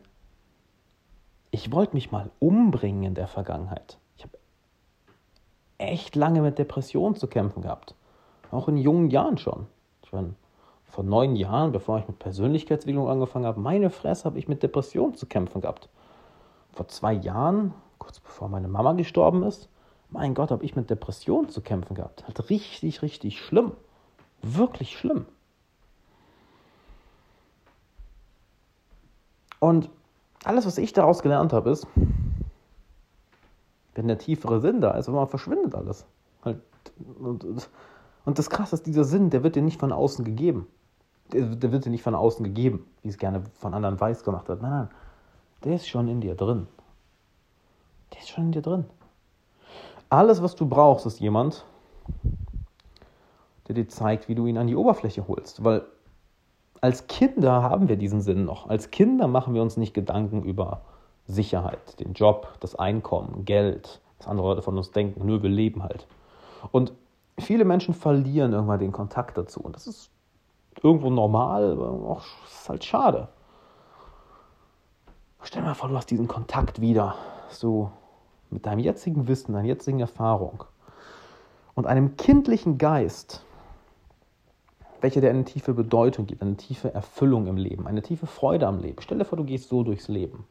ich 1.52 1.72
wollte 1.72 1.94
mich 1.94 2.12
mal 2.12 2.32
umbringen 2.40 3.04
in 3.04 3.14
der 3.14 3.28
Vergangenheit 3.28 3.98
echt 5.78 6.16
lange 6.16 6.42
mit 6.42 6.58
Depressionen 6.58 7.16
zu 7.16 7.28
kämpfen 7.28 7.62
gehabt. 7.62 7.96
Auch 8.52 8.68
in 8.68 8.78
jungen 8.78 9.10
Jahren 9.10 9.38
schon. 9.38 9.68
Ich 10.04 10.12
meine, 10.12 10.34
vor 10.88 11.04
neun 11.04 11.36
Jahren, 11.36 11.72
bevor 11.72 12.00
ich 12.00 12.08
mit 12.08 12.20
Persönlichkeitsentwicklung 12.20 13.10
angefangen 13.10 13.46
habe, 13.46 13.60
meine 13.60 13.90
Fresse 13.90 14.26
habe 14.26 14.40
ich 14.40 14.48
mit 14.48 14.64
Depressionen 14.64 15.16
zu 15.16 15.26
kämpfen 15.26 15.62
gehabt. 15.62 15.90
Vor 16.74 16.88
zwei 16.88 17.14
Jahren, 17.14 17.74
kurz 17.98 18.20
bevor 18.20 18.50
meine 18.50 18.68
Mama 18.68 18.94
gestorben 18.94 19.44
ist, 19.44 19.70
mein 20.10 20.34
Gott, 20.34 20.52
habe 20.52 20.64
ich 20.64 20.76
mit 20.76 20.90
Depressionen 20.90 21.50
zu 21.50 21.62
kämpfen 21.62 21.96
gehabt. 21.96 22.26
Halt 22.26 22.50
richtig, 22.50 23.02
richtig 23.02 23.42
schlimm. 23.42 23.74
Wirklich 24.42 24.98
schlimm. 24.98 25.26
Und 29.60 29.90
alles, 30.44 30.66
was 30.66 30.78
ich 30.78 30.94
daraus 30.94 31.22
gelernt 31.22 31.52
habe, 31.52 31.72
ist, 31.72 31.88
wenn 33.96 34.08
der 34.08 34.20
tiefere 34.20 34.62
Sinn 34.62 34.80
da 34.80 34.92
ist, 34.92 35.10
aber 35.10 35.28
verschwindet 35.28 35.76
alles. 35.76 36.06
Halt, 36.46 36.62
und, 37.20 37.44
und 38.26 38.40
das 38.40 38.50
Krasse 38.50 38.76
ist, 38.76 38.86
dieser 38.86 39.04
Sinn, 39.04 39.30
der 39.30 39.44
wird 39.44 39.56
dir 39.56 39.64
nicht 39.64 39.80
von 39.80 39.92
außen 39.92 40.24
gegeben. 40.24 40.68
Der, 41.34 41.72
wird 41.72 41.86
dir 41.86 41.90
nicht 41.90 42.04
von 42.04 42.16
außen 42.16 42.44
gegeben, 42.44 42.86
wie 43.04 43.10
es 43.10 43.18
gerne 43.18 43.44
von 43.54 43.74
anderen 43.74 44.00
weiß 44.00 44.24
gemacht 44.24 44.48
wird. 44.48 44.62
Nein, 44.62 44.72
nein, 44.72 44.90
der 45.64 45.76
ist 45.76 45.88
schon 45.88 46.08
in 46.08 46.22
dir 46.22 46.36
drin. 46.36 46.68
Der 48.14 48.20
ist 48.20 48.30
schon 48.30 48.46
in 48.46 48.52
dir 48.54 48.62
drin. 48.62 48.86
Alles, 50.10 50.42
was 50.42 50.56
du 50.56 50.68
brauchst, 50.68 51.06
ist 51.06 51.20
jemand, 51.20 51.66
der 53.68 53.76
dir 53.76 53.88
zeigt, 53.90 54.30
wie 54.30 54.36
du 54.36 54.46
ihn 54.46 54.58
an 54.58 54.68
die 54.68 54.76
Oberfläche 54.76 55.28
holst. 55.28 55.64
Weil 55.64 55.86
als 56.80 57.08
Kinder 57.08 57.64
haben 57.64 57.90
wir 57.90 57.98
diesen 57.98 58.22
Sinn 58.22 58.46
noch. 58.46 58.70
Als 58.70 58.92
Kinder 58.92 59.28
machen 59.28 59.54
wir 59.54 59.62
uns 59.62 59.78
nicht 59.78 59.94
Gedanken 59.94 60.44
über 60.44 60.82
Sicherheit, 61.26 62.00
den 62.00 62.14
Job, 62.14 62.54
das 62.62 62.76
Einkommen, 62.76 63.44
Geld, 63.44 64.00
was 64.18 64.28
andere 64.28 64.48
Leute 64.48 64.62
von 64.62 64.78
uns 64.78 64.92
denken, 64.92 65.26
nur 65.26 65.44
wir 65.44 65.50
leben 65.50 65.84
halt. 65.84 66.08
Und 66.72 66.94
viele 67.38 67.66
Menschen 67.66 67.94
verlieren 67.94 68.54
irgendwann 68.54 68.80
den 68.80 68.94
Kontakt 68.94 69.38
dazu. 69.38 69.60
Und 69.60 69.76
das 69.76 69.88
ist 69.88 70.10
irgendwo 70.84 71.10
normal, 71.10 71.72
aber 71.72 71.90
auch 71.92 72.24
ist 72.46 72.70
halt 72.70 72.84
schade. 72.84 73.28
Stell 75.42 75.62
dir 75.62 75.68
mal 75.68 75.74
vor, 75.76 75.90
du 75.90 75.96
hast 75.96 76.10
diesen 76.12 76.28
Kontakt 76.28 76.82
wieder, 76.82 77.16
so 77.50 77.92
mit 78.50 78.66
deinem 78.66 78.80
jetzigen 78.80 79.28
Wissen, 79.28 79.54
deiner 79.54 79.68
jetzigen 79.68 80.00
Erfahrung 80.00 80.64
und 81.76 81.88
einem 81.88 82.18
kindlichen 82.18 82.78
Geist, 82.78 83.44
welcher 85.00 85.22
dir 85.22 85.30
eine 85.30 85.46
tiefe 85.46 85.74
Bedeutung 85.74 86.26
gibt, 86.26 86.42
eine 86.42 86.58
tiefe 86.58 86.94
Erfüllung 86.94 87.48
im 87.48 87.58
Leben, 87.58 87.88
eine 87.88 88.02
tiefe 88.02 88.26
Freude 88.26 88.68
am 88.68 88.80
Leben. 88.80 89.02
Stell 89.02 89.20
dir 89.20 89.26
vor, 89.26 89.38
du 89.38 89.44
gehst 89.44 89.70
so 89.70 89.84
durchs 89.84 90.08
Leben. 90.08 90.46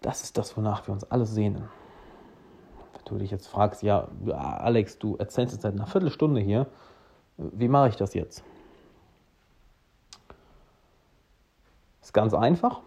Das 0.00 0.22
ist 0.22 0.36
das, 0.38 0.56
wonach 0.56 0.86
wir 0.86 0.92
uns 0.92 1.04
alle 1.04 1.26
sehnen. 1.26 1.68
Du 3.06 3.18
dich 3.18 3.30
jetzt 3.30 3.46
fragst, 3.46 3.82
ja, 3.82 4.08
Alex, 4.32 4.98
du 4.98 5.16
erzählst 5.16 5.54
jetzt 5.54 5.62
seit 5.62 5.74
einer 5.74 5.86
Viertelstunde 5.86 6.40
hier, 6.40 6.66
wie 7.36 7.68
mache 7.68 7.88
ich 7.88 7.96
das 7.96 8.14
jetzt? 8.14 8.42
Ist 12.02 12.12
ganz 12.12 12.34
einfach, 12.34 12.80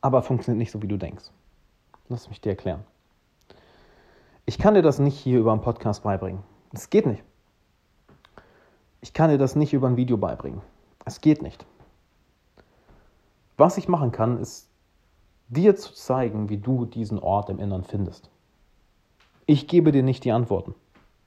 aber 0.00 0.22
funktioniert 0.22 0.58
nicht 0.58 0.70
so, 0.70 0.82
wie 0.82 0.88
du 0.88 0.96
denkst. 0.96 1.30
Lass 2.08 2.28
mich 2.28 2.40
dir 2.40 2.50
erklären. 2.50 2.84
Ich 4.44 4.58
kann 4.58 4.74
dir 4.74 4.82
das 4.82 4.98
nicht 4.98 5.18
hier 5.18 5.40
über 5.40 5.52
einen 5.52 5.62
Podcast 5.62 6.04
beibringen. 6.04 6.42
Es 6.72 6.90
geht 6.90 7.06
nicht. 7.06 7.24
Ich 9.00 9.12
kann 9.12 9.30
dir 9.30 9.38
das 9.38 9.56
nicht 9.56 9.72
über 9.72 9.88
ein 9.88 9.96
Video 9.96 10.16
beibringen. 10.16 10.62
Es 11.04 11.20
geht 11.20 11.42
nicht. 11.42 11.66
Was 13.56 13.76
ich 13.78 13.88
machen 13.88 14.12
kann, 14.12 14.38
ist 14.38 14.68
dir 15.48 15.76
zu 15.76 15.94
zeigen, 15.94 16.48
wie 16.48 16.58
du 16.58 16.84
diesen 16.84 17.18
Ort 17.18 17.50
im 17.50 17.58
Innern 17.58 17.84
findest. 17.84 18.30
Ich 19.46 19.68
gebe 19.68 19.92
dir 19.92 20.02
nicht 20.02 20.24
die 20.24 20.32
Antworten. 20.32 20.74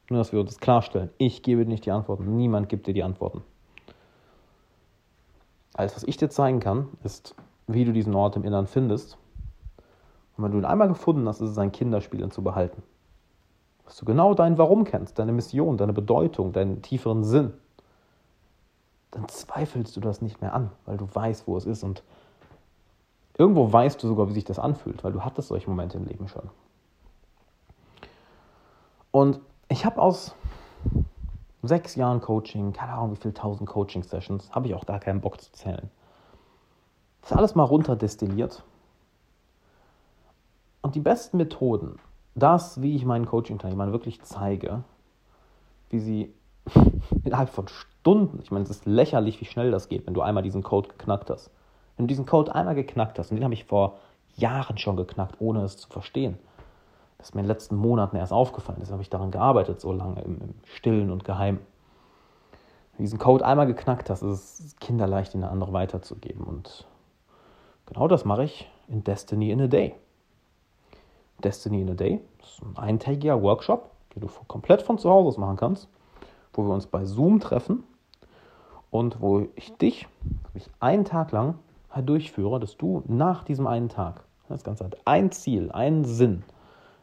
Nur, 0.10 0.20
dass 0.20 0.34
wir 0.34 0.44
das 0.44 0.60
klarstellen. 0.60 1.10
Ich 1.18 1.44
gebe 1.44 1.64
dir 1.64 1.70
nicht 1.70 1.86
die 1.86 1.92
Antworten. 1.92 2.36
Niemand 2.36 2.68
gibt 2.68 2.88
dir 2.88 2.94
die 2.94 3.04
Antworten. 3.04 3.44
Alles, 5.74 5.96
was 5.96 6.04
ich 6.04 6.18
dir 6.18 6.30
zeigen 6.30 6.60
kann, 6.60 6.90
ist, 7.04 7.36
wie 7.68 7.86
du 7.86 7.94
diesen 7.94 8.16
Ort 8.16 8.36
im 8.36 8.44
Innern 8.44 8.68
findest. 8.68 9.18
Und 10.36 10.44
wenn 10.44 10.52
du 10.52 10.58
ihn 10.58 10.66
einmal 10.66 10.88
gefunden 10.88 11.28
hast, 11.28 11.42
ist 11.42 11.52
es 11.52 11.58
ein 11.58 11.72
Kinderspiel, 11.72 12.22
ihn 12.22 12.32
zu 12.32 12.44
behalten. 12.44 12.82
Dass 13.86 13.98
du 13.98 14.06
genau 14.06 14.34
dein 14.34 14.58
Warum 14.58 14.84
kennst, 14.84 15.20
deine 15.20 15.32
Mission, 15.32 15.78
deine 15.78 15.94
Bedeutung, 15.94 16.52
deinen 16.52 16.82
tieferen 16.82 17.24
Sinn, 17.24 17.54
dann 19.12 19.28
zweifelst 19.28 19.96
du 19.96 20.02
das 20.02 20.22
nicht 20.22 20.42
mehr 20.42 20.54
an, 20.54 20.72
weil 20.86 20.98
du 20.98 21.08
weißt, 21.12 21.48
wo 21.48 21.56
es 21.58 21.66
ist. 21.66 21.84
Und 21.84 22.04
irgendwo 23.40 23.72
weißt 23.72 24.04
du 24.04 24.08
sogar, 24.08 24.28
wie 24.28 24.34
sich 24.34 24.44
das 24.44 24.60
anfühlt, 24.60 25.04
weil 25.04 25.14
du 25.14 25.24
hattest 25.24 25.48
solche 25.48 25.70
Momente 25.70 25.98
im 25.98 26.06
Leben 26.06 26.28
schon. 26.28 26.50
Und 29.12 29.40
ich 29.70 29.86
habe 29.86 30.00
aus 30.00 30.36
sechs 31.64 31.96
Jahren 31.96 32.20
Coaching, 32.20 32.74
keine 32.74 32.94
Ahnung, 32.94 33.14
wie 33.14 33.16
viele 33.16 33.34
tausend 33.34 33.70
Coaching-Sessions, 33.70 34.52
habe 34.52 34.68
ich 34.68 34.76
auch 34.76 34.86
gar 34.86 35.00
keinen 35.00 35.22
Bock 35.22 35.40
zu 35.40 35.52
zählen. 35.54 35.90
Das 37.22 37.32
ist 37.32 37.38
alles 37.38 37.56
mal 37.56 37.64
runterdestilliert. 37.64 38.64
Und 40.82 40.96
die 40.96 41.00
besten 41.00 41.38
Methoden, 41.38 41.98
das, 42.36 42.82
wie 42.82 42.96
ich 42.96 43.06
meinen 43.06 43.26
Coaching-Teilnehmern 43.26 43.94
wirklich 43.94 44.22
zeige, 44.22 44.84
wie 45.90 46.00
sie 46.00 46.34
innerhalb 47.24 47.50
von 47.50 47.70
Stunden, 47.70 48.42
ich 48.42 48.52
meine, 48.52 48.64
es 48.64 48.70
ist 48.70 48.86
lächerlich, 48.86 49.40
wie 49.40 49.46
schnell 49.46 49.72
das 49.72 49.88
geht, 49.88 50.08
wenn 50.08 50.14
du 50.14 50.22
einmal 50.22 50.44
diesen 50.44 50.62
Code 50.62 50.90
geknackt 50.90 51.30
hast. 51.30 51.52
Wenn 52.00 52.08
du 52.08 52.14
diesen 52.14 52.26
Code 52.26 52.56
einmal 52.56 52.76
geknackt 52.76 53.20
hast, 53.20 53.30
und 53.30 53.36
den 53.36 53.44
habe 53.44 53.54
ich 53.54 53.66
vor 53.66 53.98
Jahren 54.38 54.78
schon 54.78 54.96
geknackt, 54.96 55.36
ohne 55.42 55.64
es 55.64 55.76
zu 55.76 55.90
verstehen, 55.90 56.38
das 57.18 57.28
ist 57.28 57.36
mir 57.36 57.42
in 57.42 57.46
den 57.46 57.52
letzten 57.52 57.76
Monaten 57.76 58.16
erst 58.16 58.32
aufgefallen, 58.32 58.78
deshalb 58.80 58.94
habe 58.94 59.02
ich 59.02 59.10
daran 59.10 59.32
gearbeitet, 59.32 59.82
so 59.82 59.92
lange 59.92 60.22
im, 60.22 60.40
im 60.40 60.54
Stillen 60.64 61.12
und 61.12 61.26
Geheim. 61.26 61.58
Wenn 61.58 63.00
du 63.00 63.04
diesen 63.04 63.20
Code 63.20 63.46
einmal 63.46 63.68
geknackt 63.68 64.10
hast, 64.10 64.22
ist 64.22 64.60
es 64.62 64.76
kinderleicht, 64.78 65.36
ihn 65.36 65.44
an 65.44 65.50
andere 65.50 65.74
weiterzugeben. 65.74 66.46
Und 66.46 66.88
genau 67.86 68.08
das 68.08 68.24
mache 68.24 68.46
ich 68.46 68.72
in 68.88 69.04
Destiny 69.04 69.52
in 69.52 69.60
a 69.60 69.68
Day. 69.68 69.94
Destiny 71.44 71.82
in 71.82 71.90
a 71.90 71.96
Day. 71.96 72.22
Ist 72.42 72.62
ein 72.62 72.78
eintägiger 72.78 73.42
Workshop, 73.42 73.92
den 74.16 74.22
du 74.22 74.30
komplett 74.48 74.84
von 74.84 75.00
zu 75.00 75.10
Hause 75.10 75.28
aus 75.28 75.38
machen 75.38 75.58
kannst, 75.58 75.90
wo 76.54 76.64
wir 76.64 76.74
uns 76.74 76.88
bei 76.88 77.04
Zoom 77.04 77.42
treffen 77.42 77.84
und 78.90 79.20
wo 79.20 79.50
ich 79.56 79.76
dich 79.76 80.08
ich 80.54 80.70
einen 80.80 81.04
Tag 81.04 81.34
lang 81.34 81.56
durchführe, 81.96 82.60
dass 82.60 82.78
du 82.78 83.04
nach 83.08 83.44
diesem 83.44 83.68
einen 83.68 83.90
Tag, 83.90 84.24
das 84.48 84.64
Ganze 84.64 84.86
hat 84.86 84.98
ein 85.06 85.32
Ziel, 85.32 85.72
einen 85.72 86.06
Sinn, 86.06 86.44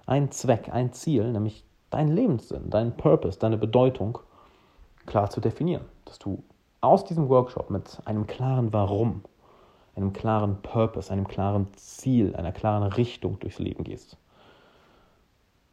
einen 0.06 0.30
Zweck, 0.30 0.70
ein 0.72 0.92
Ziel, 0.92 1.32
nämlich 1.32 1.64
deinen 1.90 2.12
Lebenssinn, 2.12 2.70
deinen 2.70 2.96
Purpose, 2.96 3.38
deine 3.38 3.56
Bedeutung 3.56 4.18
klar 5.06 5.30
zu 5.30 5.40
definieren. 5.40 5.84
Dass 6.04 6.18
du 6.18 6.42
aus 6.80 7.04
diesem 7.04 7.28
Workshop 7.28 7.70
mit 7.70 8.00
einem 8.04 8.26
klaren 8.26 8.72
Warum, 8.72 9.22
einem 9.94 10.12
klaren 10.12 10.60
Purpose, 10.62 11.12
einem 11.12 11.26
klaren 11.26 11.72
Ziel, 11.75 12.36
einer 12.36 12.52
klaren 12.52 12.84
Richtung 12.92 13.38
durchs 13.38 13.58
Leben 13.58 13.84
gehst. 13.84 14.16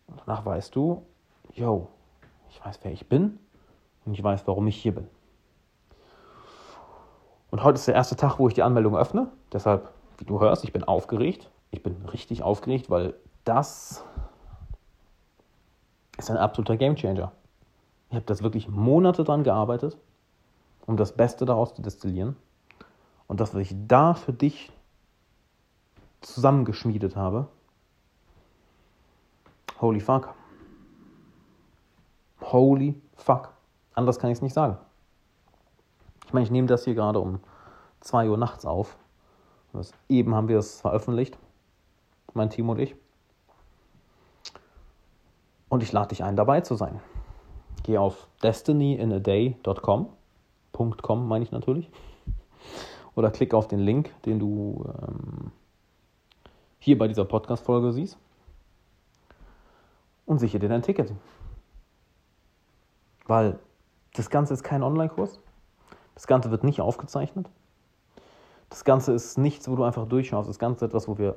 Und 0.08 0.22
danach 0.26 0.46
weißt 0.46 0.76
du, 0.76 1.04
yo, 1.54 1.88
ich 2.50 2.64
weiß, 2.64 2.80
wer 2.84 2.92
ich 2.92 3.08
bin 3.10 3.40
und 4.06 4.14
ich 4.14 4.24
weiß, 4.24 4.48
warum 4.48 4.68
ich 4.68 4.78
hier 4.78 4.96
bin. 4.96 5.08
Und 7.54 7.64
heute 7.64 7.76
ist 7.76 7.88
der 7.88 7.94
erste 7.94 8.16
Tag, 8.16 8.40
wo 8.40 8.48
ich 8.48 8.56
die 8.56 8.64
Anmeldung 8.64 8.98
öffne. 8.98 9.28
Deshalb, 9.52 9.88
wie 10.18 10.26
du 10.26 10.40
hörst, 10.40 10.64
ich 10.64 10.74
bin 10.74 10.84
aufgeregt. 10.84 11.52
Ich 11.70 11.84
bin 11.84 12.04
richtig 12.12 12.42
aufgeregt, 12.42 12.90
weil 12.90 13.14
das 13.44 14.04
ist 16.18 16.32
ein 16.32 16.38
absoluter 16.38 16.78
Gamechanger. 16.78 17.32
Ich 18.10 18.16
habe 18.16 18.26
das 18.26 18.42
wirklich 18.42 18.70
Monate 18.70 19.24
dran 19.24 19.44
gearbeitet, 19.44 20.00
um 20.88 20.98
das 20.98 21.12
Beste 21.12 21.46
daraus 21.46 21.76
zu 21.76 21.84
destillieren. 21.84 22.36
Und 23.28 23.40
das, 23.40 23.54
was 23.54 23.62
ich 23.62 23.76
da 23.88 24.16
für 24.16 24.34
dich 24.34 24.72
zusammengeschmiedet 26.22 27.16
habe, 27.16 27.50
Holy 29.80 30.00
fuck. 30.00 30.34
Holy 32.42 33.00
fuck. 33.16 33.54
Anders 33.94 34.18
kann 34.18 34.32
ich 34.32 34.40
es 34.40 34.42
nicht 34.42 34.56
sagen. 34.56 34.80
Ich 36.34 36.36
meine, 36.36 36.46
ich 36.46 36.52
nehme 36.52 36.68
das 36.68 36.84
hier 36.84 36.96
gerade 36.96 37.20
um 37.20 37.42
2 38.00 38.28
Uhr 38.28 38.40
nachts 38.40 38.66
auf. 38.66 38.98
Das, 39.72 39.92
eben 40.10 40.34
haben 40.34 40.48
wir 40.48 40.58
es 40.58 40.82
veröffentlicht, 40.82 41.38
mein 42.34 42.50
Team 42.50 42.70
und 42.70 42.80
ich. 42.80 42.96
Und 45.70 45.84
ich 45.84 45.92
lade 45.92 46.08
dich 46.08 46.24
ein, 46.24 46.36
dabei 46.36 46.62
zu 46.62 46.74
sein. 46.74 47.00
Geh 47.84 48.00
auf 48.00 48.28
destinyinaday.com. 48.42 50.10
.com 50.72 51.28
meine 51.28 51.44
ich 51.44 51.52
natürlich. 51.52 51.92
Oder 53.14 53.30
klick 53.30 53.54
auf 53.54 53.68
den 53.68 53.82
Link, 53.82 54.12
den 54.24 54.40
du 54.40 54.84
ähm, 54.88 55.52
hier 56.80 56.98
bei 56.98 57.08
dieser 57.08 57.26
Podcast-Folge 57.26 57.94
siehst 57.94 58.18
und 60.26 60.40
sichere 60.40 60.62
dir 60.62 60.70
dein 60.70 60.82
Ticket. 60.82 61.14
Weil 63.28 63.60
das 64.16 64.32
Ganze 64.32 64.56
ist 64.56 64.64
kein 64.64 64.82
Online-Kurs. 64.82 65.40
Das 66.16 66.28
Ganze 66.28 66.52
wird 66.52 66.64
nicht 66.64 66.82
aufgezeichnet. 66.82 67.50
Das 68.70 68.84
Ganze 68.84 69.14
ist 69.14 69.38
nichts, 69.38 69.70
wo 69.70 69.76
du 69.76 69.84
einfach 69.84 70.08
durchschaust. 70.08 70.50
Das 70.50 70.60
Ganze 70.60 70.86
ist 70.86 70.90
etwas, 70.90 71.08
wo 71.08 71.18
wir 71.18 71.36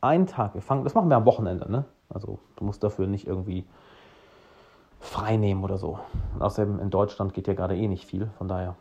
einen 0.00 0.26
Tag, 0.26 0.54
wir 0.54 0.62
fangen, 0.62 0.84
das 0.84 0.94
machen 0.94 1.08
wir 1.08 1.16
am 1.16 1.26
Wochenende, 1.26 1.70
ne? 1.70 1.84
Also 2.08 2.38
du 2.56 2.64
musst 2.64 2.82
dafür 2.82 3.06
nicht 3.06 3.26
irgendwie 3.26 3.66
frei 4.98 5.36
nehmen 5.36 5.62
oder 5.64 5.78
so. 5.78 5.98
Und 6.34 6.42
außerdem 6.42 6.80
in 6.80 6.90
Deutschland 6.90 7.34
geht 7.34 7.48
ja 7.48 7.54
gerade 7.54 7.76
eh 7.76 7.88
nicht 7.88 8.06
viel, 8.06 8.30
von 8.38 8.48
daher, 8.48 8.76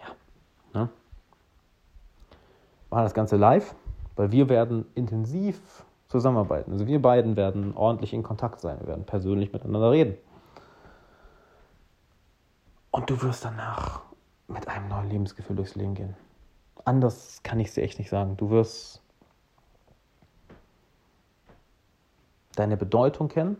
ja. 0.00 0.80
Ne? 0.80 0.88
Machen 2.90 3.02
das 3.04 3.14
Ganze 3.14 3.36
live, 3.36 3.74
weil 4.16 4.32
wir 4.32 4.48
werden 4.48 4.86
intensiv 4.94 5.84
zusammenarbeiten. 6.08 6.72
Also 6.72 6.86
wir 6.86 7.00
beiden 7.00 7.36
werden 7.36 7.76
ordentlich 7.76 8.12
in 8.12 8.22
Kontakt 8.22 8.60
sein, 8.60 8.78
wir 8.80 8.88
werden 8.88 9.04
persönlich 9.04 9.52
miteinander 9.52 9.90
reden. 9.90 10.16
Und 12.90 13.10
du 13.10 13.20
wirst 13.22 13.44
danach 13.44 14.02
mit 14.48 14.68
einem 14.68 14.88
neuen 14.88 15.10
Lebensgefühl 15.10 15.56
durchs 15.56 15.74
Leben 15.74 15.94
gehen. 15.94 16.16
Anders 16.84 17.42
kann 17.42 17.60
ich 17.60 17.68
es 17.68 17.78
echt 17.78 17.98
nicht 17.98 18.10
sagen. 18.10 18.36
Du 18.36 18.50
wirst 18.50 19.02
deine 22.56 22.76
Bedeutung 22.76 23.28
kennen. 23.28 23.56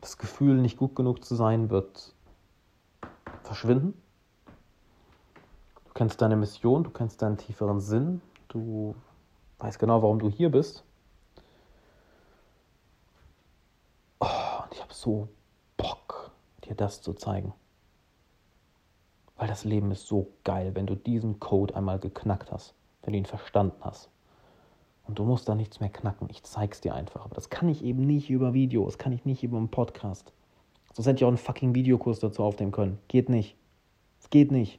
Das 0.00 0.18
Gefühl, 0.18 0.56
nicht 0.56 0.76
gut 0.76 0.96
genug 0.96 1.24
zu 1.24 1.36
sein, 1.36 1.70
wird 1.70 2.14
verschwinden. 3.44 3.94
Du 5.84 5.92
kennst 5.94 6.20
deine 6.20 6.36
Mission, 6.36 6.84
du 6.84 6.90
kennst 6.90 7.22
deinen 7.22 7.36
tieferen 7.36 7.80
Sinn, 7.80 8.20
du 8.48 8.96
weiß 9.58 9.78
genau, 9.78 10.02
warum 10.02 10.18
du 10.18 10.28
hier 10.28 10.50
bist. 10.50 10.84
Oh, 14.18 14.26
und 14.64 14.72
ich 14.72 14.80
habe 14.80 14.92
so 14.92 15.28
Bock, 15.76 16.32
dir 16.64 16.74
das 16.74 17.02
zu 17.02 17.12
zeigen. 17.14 17.52
Weil 19.42 19.48
das 19.48 19.64
Leben 19.64 19.90
ist 19.90 20.06
so 20.06 20.28
geil, 20.44 20.76
wenn 20.76 20.86
du 20.86 20.94
diesen 20.94 21.40
Code 21.40 21.74
einmal 21.74 21.98
geknackt 21.98 22.52
hast, 22.52 22.74
wenn 23.02 23.12
du 23.12 23.18
ihn 23.18 23.26
verstanden 23.26 23.74
hast. 23.80 24.08
Und 25.08 25.18
du 25.18 25.24
musst 25.24 25.48
da 25.48 25.56
nichts 25.56 25.80
mehr 25.80 25.88
knacken. 25.88 26.28
Ich 26.30 26.44
zeig's 26.44 26.80
dir 26.80 26.94
einfach. 26.94 27.24
Aber 27.24 27.34
das 27.34 27.50
kann 27.50 27.68
ich 27.68 27.82
eben 27.82 28.06
nicht 28.06 28.30
über 28.30 28.54
Video. 28.54 28.84
Das 28.84 28.98
kann 28.98 29.10
ich 29.10 29.24
nicht 29.24 29.42
über 29.42 29.56
einen 29.56 29.68
Podcast. 29.68 30.32
Sonst 30.92 31.08
hätte 31.08 31.16
ich 31.16 31.24
auch 31.24 31.28
einen 31.28 31.38
fucking 31.38 31.74
Videokurs 31.74 32.20
dazu 32.20 32.44
aufnehmen 32.44 32.70
können. 32.70 33.00
Geht 33.08 33.28
nicht. 33.28 33.56
Es 34.20 34.30
geht 34.30 34.52
nicht. 34.52 34.78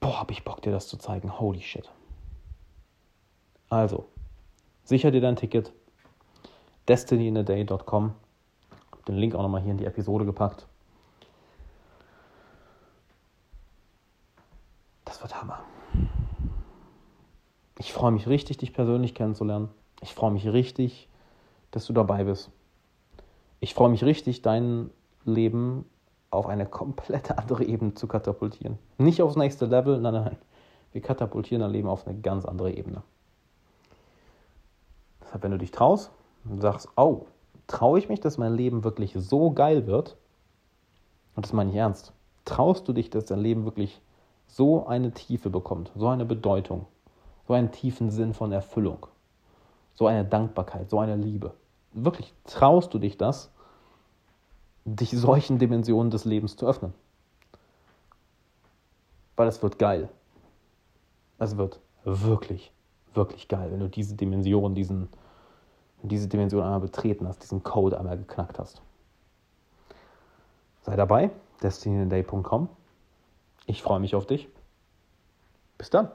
Boah, 0.00 0.20
hab 0.20 0.30
ich 0.30 0.44
Bock, 0.44 0.60
dir 0.60 0.70
das 0.70 0.88
zu 0.88 0.98
zeigen. 0.98 1.40
Holy 1.40 1.62
shit. 1.62 1.90
Also, 3.70 4.04
sicher 4.84 5.10
dir 5.10 5.22
dein 5.22 5.36
Ticket. 5.36 5.72
destinyinaday.com. 6.88 8.12
Den 9.08 9.16
Link 9.16 9.34
auch 9.34 9.40
nochmal 9.40 9.62
hier 9.62 9.72
in 9.72 9.78
die 9.78 9.86
Episode 9.86 10.26
gepackt. 10.26 10.66
Das 15.14 15.22
wird 15.22 15.40
Hammer. 15.40 15.62
Ich 17.78 17.83
freue 17.94 18.12
mich 18.12 18.26
richtig, 18.26 18.58
dich 18.58 18.72
persönlich 18.72 19.14
kennenzulernen. 19.14 19.68
Ich 20.02 20.14
freue 20.14 20.30
mich 20.30 20.46
richtig, 20.46 21.08
dass 21.70 21.86
du 21.86 21.92
dabei 21.92 22.24
bist. 22.24 22.50
Ich 23.60 23.74
freue 23.74 23.88
mich 23.88 24.04
richtig, 24.04 24.42
dein 24.42 24.90
Leben 25.24 25.86
auf 26.30 26.46
eine 26.46 26.66
komplett 26.66 27.30
andere 27.38 27.64
Ebene 27.64 27.94
zu 27.94 28.06
katapultieren. 28.06 28.78
Nicht 28.98 29.22
aufs 29.22 29.36
nächste 29.36 29.66
Level, 29.66 29.98
nein, 30.00 30.14
nein. 30.14 30.36
Wir 30.92 31.00
katapultieren 31.00 31.62
dein 31.62 31.70
Leben 31.70 31.88
auf 31.88 32.06
eine 32.06 32.18
ganz 32.20 32.44
andere 32.44 32.72
Ebene. 32.72 33.02
Deshalb, 35.22 35.42
wenn 35.42 35.50
du 35.52 35.58
dich 35.58 35.70
traust 35.70 36.10
und 36.44 36.60
sagst, 36.60 36.88
oh, 36.96 37.26
traue 37.66 37.98
ich 37.98 38.08
mich, 38.08 38.20
dass 38.20 38.38
mein 38.38 38.54
Leben 38.54 38.84
wirklich 38.84 39.14
so 39.16 39.50
geil 39.50 39.86
wird, 39.86 40.16
und 41.34 41.44
das 41.44 41.52
meine 41.52 41.70
ich 41.70 41.76
ernst, 41.76 42.12
traust 42.44 42.86
du 42.86 42.92
dich, 42.92 43.10
dass 43.10 43.24
dein 43.24 43.40
Leben 43.40 43.64
wirklich 43.64 44.00
so 44.46 44.86
eine 44.86 45.12
Tiefe 45.12 45.50
bekommt, 45.50 45.90
so 45.96 46.08
eine 46.08 46.24
Bedeutung, 46.24 46.86
so 47.46 47.54
einen 47.54 47.70
tiefen 47.70 48.10
Sinn 48.10 48.34
von 48.34 48.52
Erfüllung, 48.52 49.06
so 49.94 50.06
eine 50.06 50.24
Dankbarkeit, 50.24 50.90
so 50.90 50.98
eine 50.98 51.16
Liebe. 51.16 51.54
Wirklich 51.92 52.32
traust 52.44 52.92
du 52.94 52.98
dich 52.98 53.16
das, 53.16 53.50
dich 54.84 55.10
solchen 55.10 55.58
Dimensionen 55.58 56.10
des 56.10 56.24
Lebens 56.24 56.56
zu 56.56 56.66
öffnen. 56.66 56.92
Weil 59.36 59.48
es 59.48 59.62
wird 59.62 59.78
geil. 59.78 60.08
Es 61.38 61.56
wird 61.56 61.80
wirklich, 62.04 62.72
wirklich 63.14 63.48
geil, 63.48 63.70
wenn 63.72 63.80
du 63.80 63.88
diese 63.88 64.14
Dimension, 64.14 64.74
diesen, 64.74 65.08
diese 66.02 66.28
Dimension 66.28 66.62
einmal 66.62 66.80
betreten 66.80 67.26
hast, 67.26 67.42
diesen 67.42 67.62
Code 67.62 67.98
einmal 67.98 68.16
geknackt 68.16 68.58
hast. 68.58 68.82
Sei 70.82 70.96
dabei, 70.96 71.30
destinyday.com. 71.62 72.68
Ich 73.66 73.82
freue 73.82 74.00
mich 74.00 74.14
auf 74.14 74.26
dich. 74.26 74.48
Bis 75.78 75.90
dann. 75.90 76.10